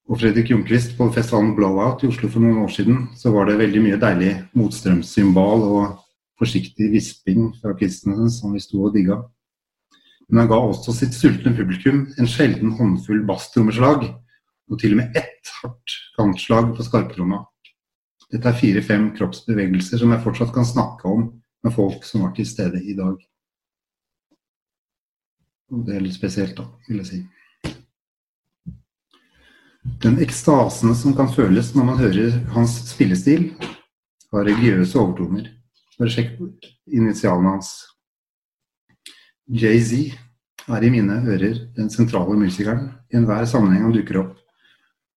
Og 0.05 0.21
Fredrik 0.21 0.53
Ljungquist 0.53 0.95
på 0.99 1.09
festivalen 1.17 1.57
Blowout 1.57 2.05
i 2.05 2.11
Oslo 2.13 2.29
for 2.31 2.45
noen 2.45 2.61
år 2.63 2.71
siden, 2.71 3.01
så 3.19 3.33
var 3.35 3.49
det 3.49 3.57
veldig 3.59 3.83
mye 3.83 3.99
deilig 3.99 4.33
motstrømssymbal 4.55 5.65
og 5.65 5.97
forsiktig 6.39 6.93
visping 6.93 7.49
fra 7.63 7.73
Christensen 7.81 8.31
som 8.31 8.55
vi 8.55 8.63
sto 8.63 8.85
og 8.85 8.95
digga. 8.95 9.17
Men 10.29 10.45
han 10.45 10.53
ga 10.53 10.61
også 10.61 10.95
sitt 10.95 11.17
sultne 11.17 11.55
publikum 11.57 12.05
en 12.15 12.31
sjelden 12.31 12.77
håndfull 12.79 13.25
basstrommeslag, 13.27 14.07
og 14.71 14.81
til 14.81 14.95
og 14.95 15.03
med 15.03 15.19
ett 15.19 15.51
hardt 15.59 15.99
kantslag 16.15 16.71
på 16.77 16.87
skarptromma. 16.87 17.43
Dette 18.33 18.51
er 18.51 18.59
fire-fem 18.59 19.11
kroppsbevegelser 19.19 20.01
som 20.01 20.13
jeg 20.15 20.25
fortsatt 20.25 20.53
kan 20.55 20.67
snakke 20.69 21.09
om 21.09 21.29
med 21.65 21.75
folk 21.75 22.05
som 22.05 22.25
var 22.25 22.35
til 22.37 22.49
stede 22.49 22.81
i 22.83 22.97
dag. 22.97 23.17
Og 25.73 25.87
det 25.87 25.97
er 25.97 26.05
litt 26.05 26.17
spesielt, 26.17 26.57
da, 26.59 26.67
vil 26.89 27.01
jeg 27.03 27.09
si. 27.09 27.23
Den 30.05 30.19
ekstasen 30.25 30.95
som 30.97 31.17
kan 31.17 31.29
føles 31.33 31.73
når 31.77 31.89
man 31.89 32.01
hører 32.01 32.39
hans 32.55 32.77
spillestil, 32.89 33.51
har 34.33 34.47
religiøse 34.49 34.99
overtoner. 34.99 35.51
Bare 35.99 36.11
sjekk 36.11 36.39
initialene 36.91 37.55
hans. 37.55 37.75
Jay-Z 39.45 40.15
er 40.73 40.85
i 40.85 40.91
mine 40.93 41.21
ører 41.29 41.61
den 41.77 41.91
sentrale 41.93 42.37
musikeren 42.41 42.89
i 43.13 43.19
enhver 43.21 43.45
sammenheng 43.49 43.85
han 43.87 43.95
dukker 43.95 44.23
opp. 44.23 44.33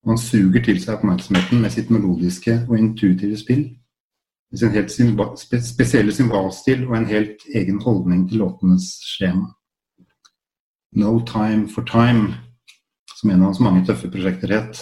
Han 0.08 0.17
suger 0.17 0.63
til 0.63 0.80
seg 0.80 0.96
oppmerksomheten 0.96 1.60
med 1.60 1.74
sitt 1.74 1.89
melodiske 1.91 2.62
og 2.70 2.78
intuitive 2.80 3.38
spill. 3.39 3.63
Med 4.52 4.62
sin 4.62 4.72
helt 4.72 4.93
spe 4.93 5.60
spesielle 5.60 6.13
symbolstil 6.15 6.86
og 6.88 6.96
en 6.96 7.10
helt 7.10 7.43
egen 7.52 7.82
holdning 7.84 8.28
til 8.30 8.39
låtenes 8.39 8.88
skjema. 9.04 9.50
No 10.96 11.20
Time 11.28 11.67
for 11.67 11.84
Time, 11.84 12.38
som 13.20 13.30
en 13.34 13.41
av 13.41 13.50
hans 13.52 13.60
mange 13.60 13.84
tøffe 13.86 14.08
prosjekter 14.13 14.54
het, 14.56 14.80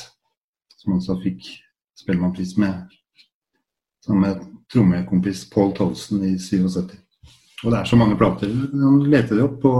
som 0.78 1.00
også 1.00 1.18
fikk 1.24 1.48
Spellemannpris 1.98 2.58
med, 2.62 2.84
sammen 4.06 4.22
med 4.28 4.44
trommekompis 4.70 5.46
Paul 5.50 5.74
Tolson 5.74 6.22
i 6.28 6.36
77. 6.38 6.94
Og 7.64 7.72
det 7.72 7.80
er 7.80 7.90
så 7.90 7.98
mange 7.98 8.18
plater. 8.20 8.52
Man 8.76 9.02
leter 9.10 9.40
det 9.40 9.48
opp 9.48 9.58
på 9.64 9.74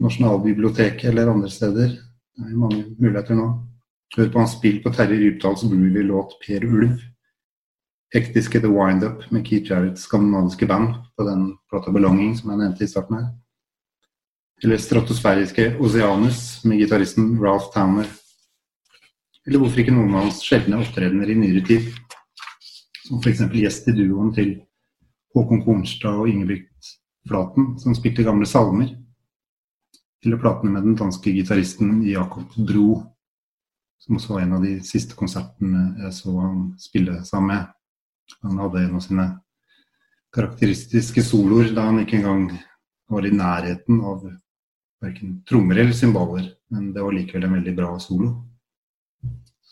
Nasjonalbiblioteket 0.00 1.10
eller 1.10 1.34
andre 1.34 1.50
steder. 1.50 1.92
Det 2.32 2.48
er 2.48 2.56
mange 2.56 2.86
muligheter 2.96 3.36
nå. 3.36 3.50
Hør 4.12 4.28
på 4.28 4.42
hans 4.42 4.52
spill 4.58 4.82
på 4.84 4.90
Terje 4.92 5.16
Rypdals 5.16 5.62
groovy 5.64 6.02
låt 6.04 6.34
'Per 6.40 6.64
Ulv'. 6.68 7.00
Hektiske 8.12 8.60
The 8.60 8.68
Wind-Up 8.68 9.30
med 9.32 9.46
Keith 9.46 9.70
Jarretts 9.70 10.02
skandinaviske 10.04 10.66
band 10.66 10.94
på 11.16 11.24
den 11.24 11.56
plata 11.70 11.90
'Belonging' 11.90 12.34
som 12.36 12.50
jeg 12.50 12.58
nevnte 12.58 12.84
i 12.84 12.86
starten 12.86 13.16
her. 13.16 13.28
Eller 14.62 14.76
stratosfæriske 14.76 15.78
Oceanus 15.80 16.64
med 16.64 16.78
gitaristen 16.78 17.38
Ralph 17.40 17.72
Towner. 17.74 18.06
Eller 19.46 19.58
hvorfor 19.58 19.80
ikke 19.80 19.94
noen 19.96 20.14
av 20.14 20.26
hans 20.26 20.42
sjeldne 20.44 20.82
opptredener 20.84 21.30
i 21.30 21.34
nyere 21.34 21.64
tid. 21.66 21.88
Som 23.08 23.18
f.eks. 23.18 23.40
gjest 23.48 23.88
i 23.88 23.96
duoen 23.96 24.34
til 24.34 24.60
Håkon 25.34 25.64
Kornstad 25.64 26.20
og 26.20 26.28
Ingebrigt 26.28 26.92
Flaten, 27.28 27.78
som 27.78 27.94
spilte 27.94 28.22
gamle 28.22 28.46
salmer. 28.46 28.92
Eller 30.24 30.36
platene 30.36 30.70
med 30.70 30.82
den 30.82 30.94
danske 31.00 31.32
gitaristen 31.32 32.02
Jakob 32.06 32.54
Bro, 32.56 33.11
som 34.02 34.18
også 34.18 34.34
var 34.34 34.42
en 34.42 34.56
av 34.56 34.64
de 34.66 34.74
siste 34.86 35.14
konsertene 35.18 35.92
jeg 36.02 36.14
så 36.16 36.34
han 36.40 36.62
spille 36.80 37.20
sammen 37.26 37.54
med. 37.54 37.72
Han 38.42 38.60
hadde 38.64 38.84
en 38.84 38.96
av 38.98 39.04
sine 39.04 39.26
karakteristiske 40.34 41.22
soloer 41.26 41.70
da 41.76 41.86
han 41.90 42.00
ikke 42.02 42.18
engang 42.18 42.46
var 43.12 43.26
i 43.28 43.34
nærheten 43.34 44.00
av 44.00 44.24
verken 45.02 45.36
trommer 45.46 45.78
eller 45.82 45.94
cymbaler, 45.94 46.48
men 46.72 46.90
det 46.94 47.02
var 47.04 47.14
likevel 47.14 47.46
en 47.46 47.58
veldig 47.58 47.74
bra 47.76 47.92
solo. 48.02 48.32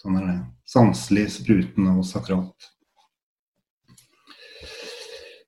Sånn 0.01 0.19
er 0.21 0.29
det. 0.29 0.37
Sanselig, 0.71 1.27
sprutende 1.35 1.97
og 1.99 2.07
sakralt. 2.07 2.69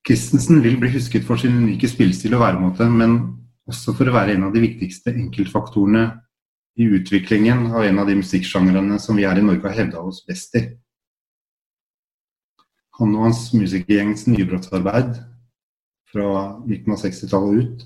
Christensen 0.03 0.59
vil 0.65 0.81
bli 0.81 0.91
husket 0.97 1.23
for 1.27 1.39
sin 1.39 1.55
unike 1.61 1.87
spillstil 1.91 2.35
og 2.35 2.43
væremåte, 2.43 2.89
men 2.91 3.21
også 3.71 3.95
for 3.95 4.11
å 4.11 4.17
være 4.17 4.35
en 4.35 4.49
av 4.49 4.55
de 4.55 4.65
viktigste 4.65 5.15
enkeltfaktorene 5.15 6.09
i 6.79 6.85
utviklingen 6.85 7.67
av 7.73 7.85
en 7.85 7.99
av 7.99 8.07
de 8.09 8.17
musikksjangrene 8.21 8.99
som 9.01 9.17
vi 9.17 9.27
her 9.29 9.39
i 9.39 9.45
Norge 9.45 9.67
har 9.69 9.77
hevda 9.77 10.01
oss 10.01 10.23
best 10.27 10.57
i. 10.57 10.65
Han 13.01 13.15
og 13.17 13.27
hans 13.27 13.45
musikergjengs 13.57 14.27
nybrottsarbeid 14.29 15.17
fra 16.13 16.29
midten 16.69 16.95
av 16.95 17.01
60-tallet 17.03 17.53
og 17.53 17.61
ut 17.61 17.85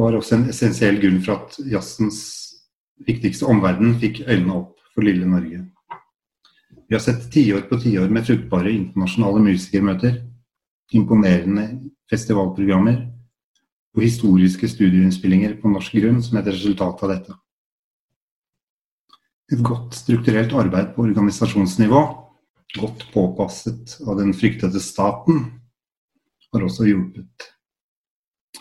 var 0.00 0.14
også 0.14 0.36
en 0.36 0.48
essensiell 0.52 1.00
grunn 1.02 1.18
for 1.24 1.38
at 1.38 1.58
jazzens 1.66 2.20
viktigste 3.06 3.48
omverden 3.50 3.96
fikk 3.98 4.22
øynene 4.26 4.58
opp 4.60 4.76
for 4.94 5.06
lille 5.06 5.26
Norge. 5.26 5.64
Vi 6.90 6.96
har 6.96 7.02
sett 7.02 7.28
tiår 7.32 7.66
på 7.70 7.78
tiår 7.82 8.10
med 8.10 8.26
fruktbare 8.26 8.70
internasjonale 8.74 9.42
musikermøter 9.44 10.20
imponerende 10.94 11.66
festivalprogrammer 12.10 13.04
og 13.96 14.04
historiske 14.04 14.68
studieinnspillinger 14.70 15.56
på 15.60 15.70
norsk 15.72 15.96
grunn 15.98 16.20
som 16.22 16.38
et 16.38 16.50
resultat 16.50 17.02
av 17.04 17.14
dette. 17.14 17.36
Et 19.50 19.62
godt 19.66 19.96
strukturelt 19.98 20.52
arbeid 20.54 20.92
på 20.94 21.02
organisasjonsnivå, 21.08 22.02
godt 22.78 23.06
påpasset 23.10 23.96
av 24.06 24.20
den 24.20 24.30
fryktede 24.36 24.78
staten, 24.82 25.48
har 26.52 26.66
også 26.66 26.86
hjulpet. 26.86 27.50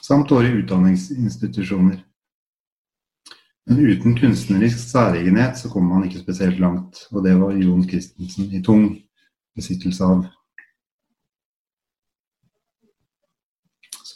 Samt 0.02 0.32
våre 0.34 0.50
utdanningsinstitusjoner. 0.62 2.00
Men 3.70 3.86
uten 3.86 4.16
kunstnerisk 4.18 4.82
særegenhet 4.82 5.60
så 5.62 5.70
kommer 5.70 5.94
man 6.00 6.08
ikke 6.08 6.24
spesielt 6.24 6.58
langt, 6.62 7.04
og 7.14 7.22
det 7.26 7.36
var 7.38 7.54
Jon 7.54 7.86
Christensen 7.86 8.50
i 8.50 8.64
tung 8.66 8.96
besittelse 9.58 10.06
av. 10.06 10.26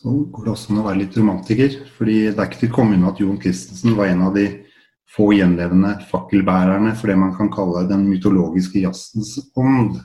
Så 0.03 0.11
går 0.35 0.43
det 0.43 0.51
også 0.51 0.73
an 0.73 0.81
å 0.81 0.83
være 0.83 0.99
litt 0.99 1.13
romantiker, 1.15 1.75
fordi 1.95 2.15
det 2.25 2.35
er 2.35 2.49
ikke 2.49 2.65
til 2.65 2.71
å 2.73 2.75
komme 2.75 2.97
unna 2.97 3.13
at 3.13 3.21
Jon 3.23 3.37
Christensen 3.39 3.93
var 3.95 4.09
en 4.11 4.25
av 4.25 4.33
de 4.35 4.49
få 5.13 5.29
gjenlevende 5.31 5.93
fakkelbærerne 6.09 6.91
for 6.99 7.07
det 7.07 7.15
man 7.21 7.31
kan 7.37 7.51
kalle 7.53 7.85
den 7.87 8.03
mytologiske 8.09 8.81
jazzens 8.83 9.37
ånd. 9.55 10.01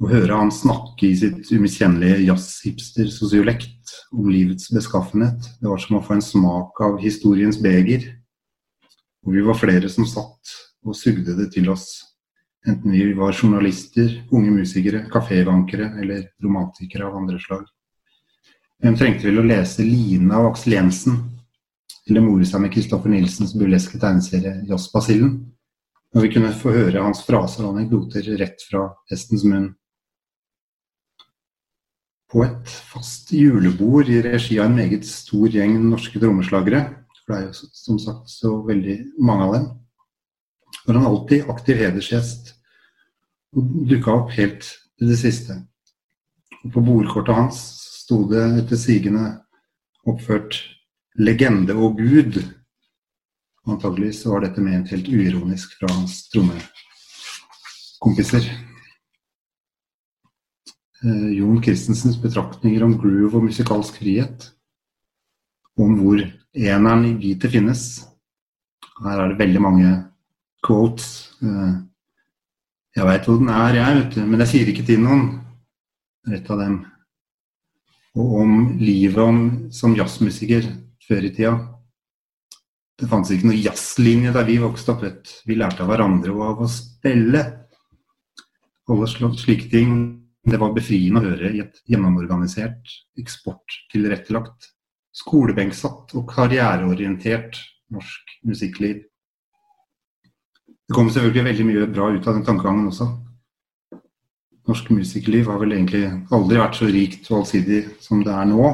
Å 0.00 0.08
høre 0.08 0.40
han 0.40 0.52
snakke 0.52 1.10
i 1.10 1.12
sitt 1.20 1.52
umiskjennelige 1.52 2.24
jazz-hipster-sosiolekt 2.30 3.92
om 4.16 4.32
livets 4.32 4.72
beskaffenhet, 4.72 5.52
det 5.60 5.68
var 5.68 5.84
som 5.84 6.00
å 6.00 6.04
få 6.08 6.16
en 6.16 6.24
smak 6.24 6.80
av 6.88 6.96
historiens 7.04 7.60
beger. 7.60 8.14
Og 9.28 9.36
vi 9.36 9.44
var 9.44 9.60
flere 9.60 9.92
som 9.92 10.08
satt 10.08 10.56
og 10.88 10.96
sugde 10.96 11.36
det 11.36 11.50
til 11.52 11.68
oss, 11.68 11.90
enten 12.64 12.96
vi 12.96 13.10
var 13.12 13.36
journalister, 13.36 14.22
unge 14.32 14.56
musikere, 14.56 15.04
kafévankere 15.12 15.98
eller 16.00 16.30
romantikere 16.40 17.10
av 17.10 17.20
andre 17.20 17.44
slag. 17.44 17.68
Hvem 18.82 18.96
trengte 18.98 19.24
vel 19.24 19.40
å 19.40 19.46
lese 19.46 19.84
Line 19.86 20.34
av 20.36 20.50
Aksel 20.50 20.74
Jensen? 20.76 21.16
Eller 22.06 22.22
more 22.22 22.44
seg 22.46 22.60
med 22.62 22.74
Kristoffer 22.74 23.10
Nilsens 23.10 23.54
burleske 23.56 23.98
tegneserie 24.02 24.58
Jazzbasillen? 24.68 25.32
Når 26.14 26.26
vi 26.26 26.32
kunne 26.34 26.52
få 26.56 26.74
høre 26.74 27.04
hans 27.04 27.22
fraser 27.26 27.64
og 27.64 27.74
anekdoter 27.74 28.28
rett 28.40 28.62
fra 28.68 28.84
hestens 29.10 29.46
munn. 29.48 29.70
På 32.32 32.44
et 32.44 32.68
fast 32.90 33.32
julebord 33.32 34.10
i 34.12 34.20
regi 34.24 34.58
av 34.60 34.68
en 34.68 34.78
meget 34.78 35.06
stor 35.08 35.48
gjeng 35.48 35.78
norske 35.86 36.20
trommeslagere, 36.20 36.82
for 37.22 37.32
det 37.32 37.38
er 37.38 37.46
jo 37.48 37.68
som 37.80 38.00
sagt 38.02 38.30
så 38.32 38.52
veldig 38.66 38.96
mange 39.24 39.46
av 39.46 39.54
dem, 39.56 39.66
var 40.86 40.98
han 41.00 41.08
alltid 41.08 41.48
aktiv 41.50 41.80
hedersgjest 41.80 42.52
og 43.56 43.72
dukka 43.88 44.18
opp 44.20 44.34
helt 44.36 44.66
til 44.66 45.10
det 45.10 45.18
siste. 45.20 45.56
Og 46.64 46.74
på 46.74 46.84
bordkortet 46.84 47.38
hans 47.38 47.60
sto 48.06 48.20
det 48.30 48.38
etter 48.60 48.78
sigende 48.78 49.24
oppført 50.06 50.54
'legende 51.18 51.74
og 51.74 51.98
gud'. 51.98 52.38
Antakeligvis 53.66 54.22
var 54.30 54.44
dette 54.44 54.62
ment 54.62 54.92
helt 54.94 55.08
uironisk 55.10 55.74
fra 55.80 55.90
hans 55.90 56.30
trommekompiser. 56.30 58.46
Eh, 61.02 61.30
Jon 61.34 61.58
Christensens 61.62 62.22
betraktninger 62.22 62.82
om 62.86 62.98
groove 63.00 63.36
og 63.40 63.44
musikalsk 63.48 63.98
frihet. 63.98 64.52
Om 65.76 65.98
hvor 65.98 66.22
eneren 66.54 67.04
i 67.10 67.18
beatet 67.18 67.52
finnes. 67.52 68.06
Her 69.02 69.18
er 69.18 69.28
det 69.32 69.42
veldig 69.42 69.60
mange 69.60 70.04
quotes. 70.62 71.34
Eh, 71.42 71.74
jeg 72.96 73.04
veit 73.04 73.24
hvor 73.26 73.38
den 73.42 73.50
er, 73.50 73.74
jeg, 73.74 73.96
vet 73.98 74.14
du, 74.14 74.20
men 74.24 74.40
jeg 74.40 74.48
sier 74.54 74.66
ikke 74.70 74.86
til 74.86 75.00
noen. 75.02 75.40
Et 76.30 76.50
av 76.50 76.58
dem 76.62 76.86
og 78.16 78.36
om 78.40 78.52
livet 78.80 79.20
om, 79.20 79.40
som 79.72 79.94
jazzmusiker 79.96 80.66
før 81.06 81.26
i 81.28 81.32
tida. 81.36 81.56
Det 82.96 83.08
fantes 83.10 83.34
ikke 83.34 83.50
noe 83.50 83.60
jazzlinje 83.60 84.32
da 84.32 84.42
vi 84.46 84.56
vokste 84.62 84.94
opp. 84.94 85.02
Vet. 85.04 85.32
Vi 85.44 85.58
lærte 85.58 85.84
av 85.84 85.90
hverandre 85.92 86.32
og 86.32 86.44
av 86.46 86.62
å 86.64 86.70
spille. 86.70 87.42
Alle 88.88 89.08
slike 89.10 89.68
ting. 89.72 89.98
Det 90.46 90.60
var 90.62 90.72
befriende 90.72 91.20
å 91.20 91.26
høre 91.26 91.50
i 91.50 91.60
et 91.64 91.80
gjennomorganisert, 91.90 92.92
eksporttilrettelagt, 93.18 94.68
skolebenksatt 95.10 96.14
og 96.14 96.28
karriereorientert 96.30 97.58
norsk 97.92 98.36
musikkliv. 98.46 99.02
Det 100.86 100.94
kom 100.94 101.10
selvfølgelig 101.10 101.48
veldig 101.48 101.66
mye 101.66 101.88
bra 101.90 102.12
ut 102.14 102.28
av 102.30 102.38
den 102.38 102.46
tankegangen 102.46 102.86
også 102.92 103.10
norsk 104.66 104.90
musikerliv 104.90 105.46
har 105.50 105.60
vel 105.62 105.76
egentlig 105.76 106.04
aldri 106.34 106.58
vært 106.58 106.78
så 106.78 106.90
rikt 106.90 107.30
og 107.30 107.40
allsidig 107.40 107.82
som 108.02 108.24
det 108.26 108.34
er 108.34 108.48
nå. 108.50 108.70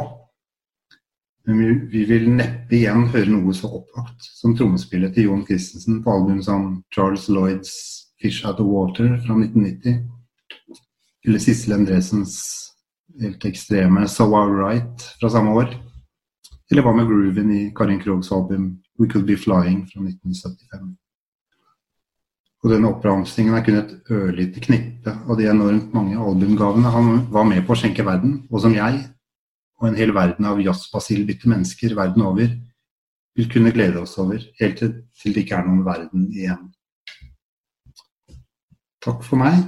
Men 1.47 1.59
vi, 1.59 1.73
vi 1.91 2.05
vil 2.07 2.29
neppe 2.31 2.79
igjen 2.79 3.09
høre 3.13 3.33
noe 3.33 3.55
så 3.57 3.71
oppvakt 3.81 4.29
som 4.39 4.55
trommespillet 4.57 5.15
til 5.15 5.29
Jon 5.29 5.45
Christensen 5.47 6.01
på 6.05 6.15
album 6.15 6.39
som 6.45 6.69
Charles 6.95 7.27
Lloyds 7.29 7.73
'Fish 8.23 8.47
Out 8.47 8.61
of 8.63 8.71
Water' 8.71 9.19
fra 9.25 9.35
1990. 9.35 10.05
Eller 11.27 11.43
Sissel 11.43 11.75
Endresens 11.75 12.37
helt 13.21 13.45
ekstreme 13.45 14.07
'So 14.07 14.31
Right 14.31 15.09
fra 15.21 15.31
samme 15.31 15.51
år. 15.51 15.75
Eller 16.71 16.83
hva 16.83 16.95
med 16.97 17.07
grooven 17.11 17.51
i 17.51 17.71
Karin 17.77 18.01
Krogs 18.01 18.33
album 18.33 18.79
'We 18.99 19.09
Could 19.11 19.27
Be 19.27 19.37
Flying' 19.37 19.87
fra 19.91 20.01
1975. 20.01 20.97
Og 22.63 22.71
denne 22.71 22.93
oppramsingen 22.93 23.57
er 23.59 23.65
kun 23.67 23.79
et 23.81 23.95
ørlite 24.15 24.63
knippe 24.63 25.17
av 25.27 25.39
de 25.39 25.49
enormt 25.51 25.95
mange 25.97 26.15
albumgavene 26.15 26.93
han 26.95 27.09
var 27.35 27.49
med 27.49 27.65
på 27.67 27.75
å 27.75 27.79
skjenke 27.81 28.07
verden, 28.07 28.45
og 28.53 28.63
som 28.63 28.77
jeg 28.77 29.01
og 29.83 29.89
en 29.89 29.99
hel 29.99 30.15
verden 30.15 30.47
av 30.47 30.61
jazzbasilbitte 30.63 31.51
mennesker 31.51 31.97
verden 31.99 32.23
over 32.23 32.53
vil 33.35 33.49
kunne 33.51 33.73
glede 33.75 33.99
oss 33.99 34.15
over, 34.23 34.39
helt 34.61 34.79
til 34.79 35.35
det 35.35 35.43
ikke 35.43 35.59
er 35.59 35.67
noen 35.67 35.83
verden 35.87 36.29
igjen. 36.31 36.69
Takk 39.03 39.25
for 39.27 39.41
meg. 39.41 39.59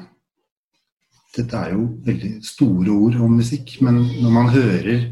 Dette 1.35 1.59
er 1.59 1.74
jo 1.74 1.88
veldig 2.07 2.37
store 2.46 2.94
ord 2.94 3.18
om 3.26 3.35
musikk, 3.40 3.80
men 3.83 4.04
når 4.22 4.35
man 4.37 4.52
hører 4.54 5.09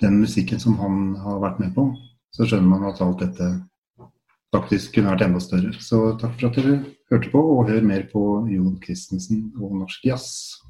den 0.00 0.16
musikken 0.22 0.62
som 0.62 0.78
han 0.80 1.02
har 1.20 1.42
vært 1.42 1.60
med 1.60 1.74
på, 1.76 1.90
så 2.32 2.46
skjønner 2.48 2.70
man 2.70 2.88
at 2.88 3.02
alt 3.04 3.20
dette 3.20 3.50
faktisk 4.52 4.96
kunne 4.96 5.14
vært 5.14 5.26
enda 5.26 5.40
større. 5.42 5.72
Så 5.80 6.02
takk 6.20 6.36
for 6.38 6.50
at 6.50 6.58
dere 6.60 6.78
hørte 7.12 7.32
på, 7.32 7.42
og 7.56 7.70
hør 7.70 7.84
mer 7.88 8.06
på 8.12 8.24
Jon 8.52 8.78
Christensen 8.84 9.48
og 9.60 9.78
norsk 9.82 10.06
jazz. 10.06 10.60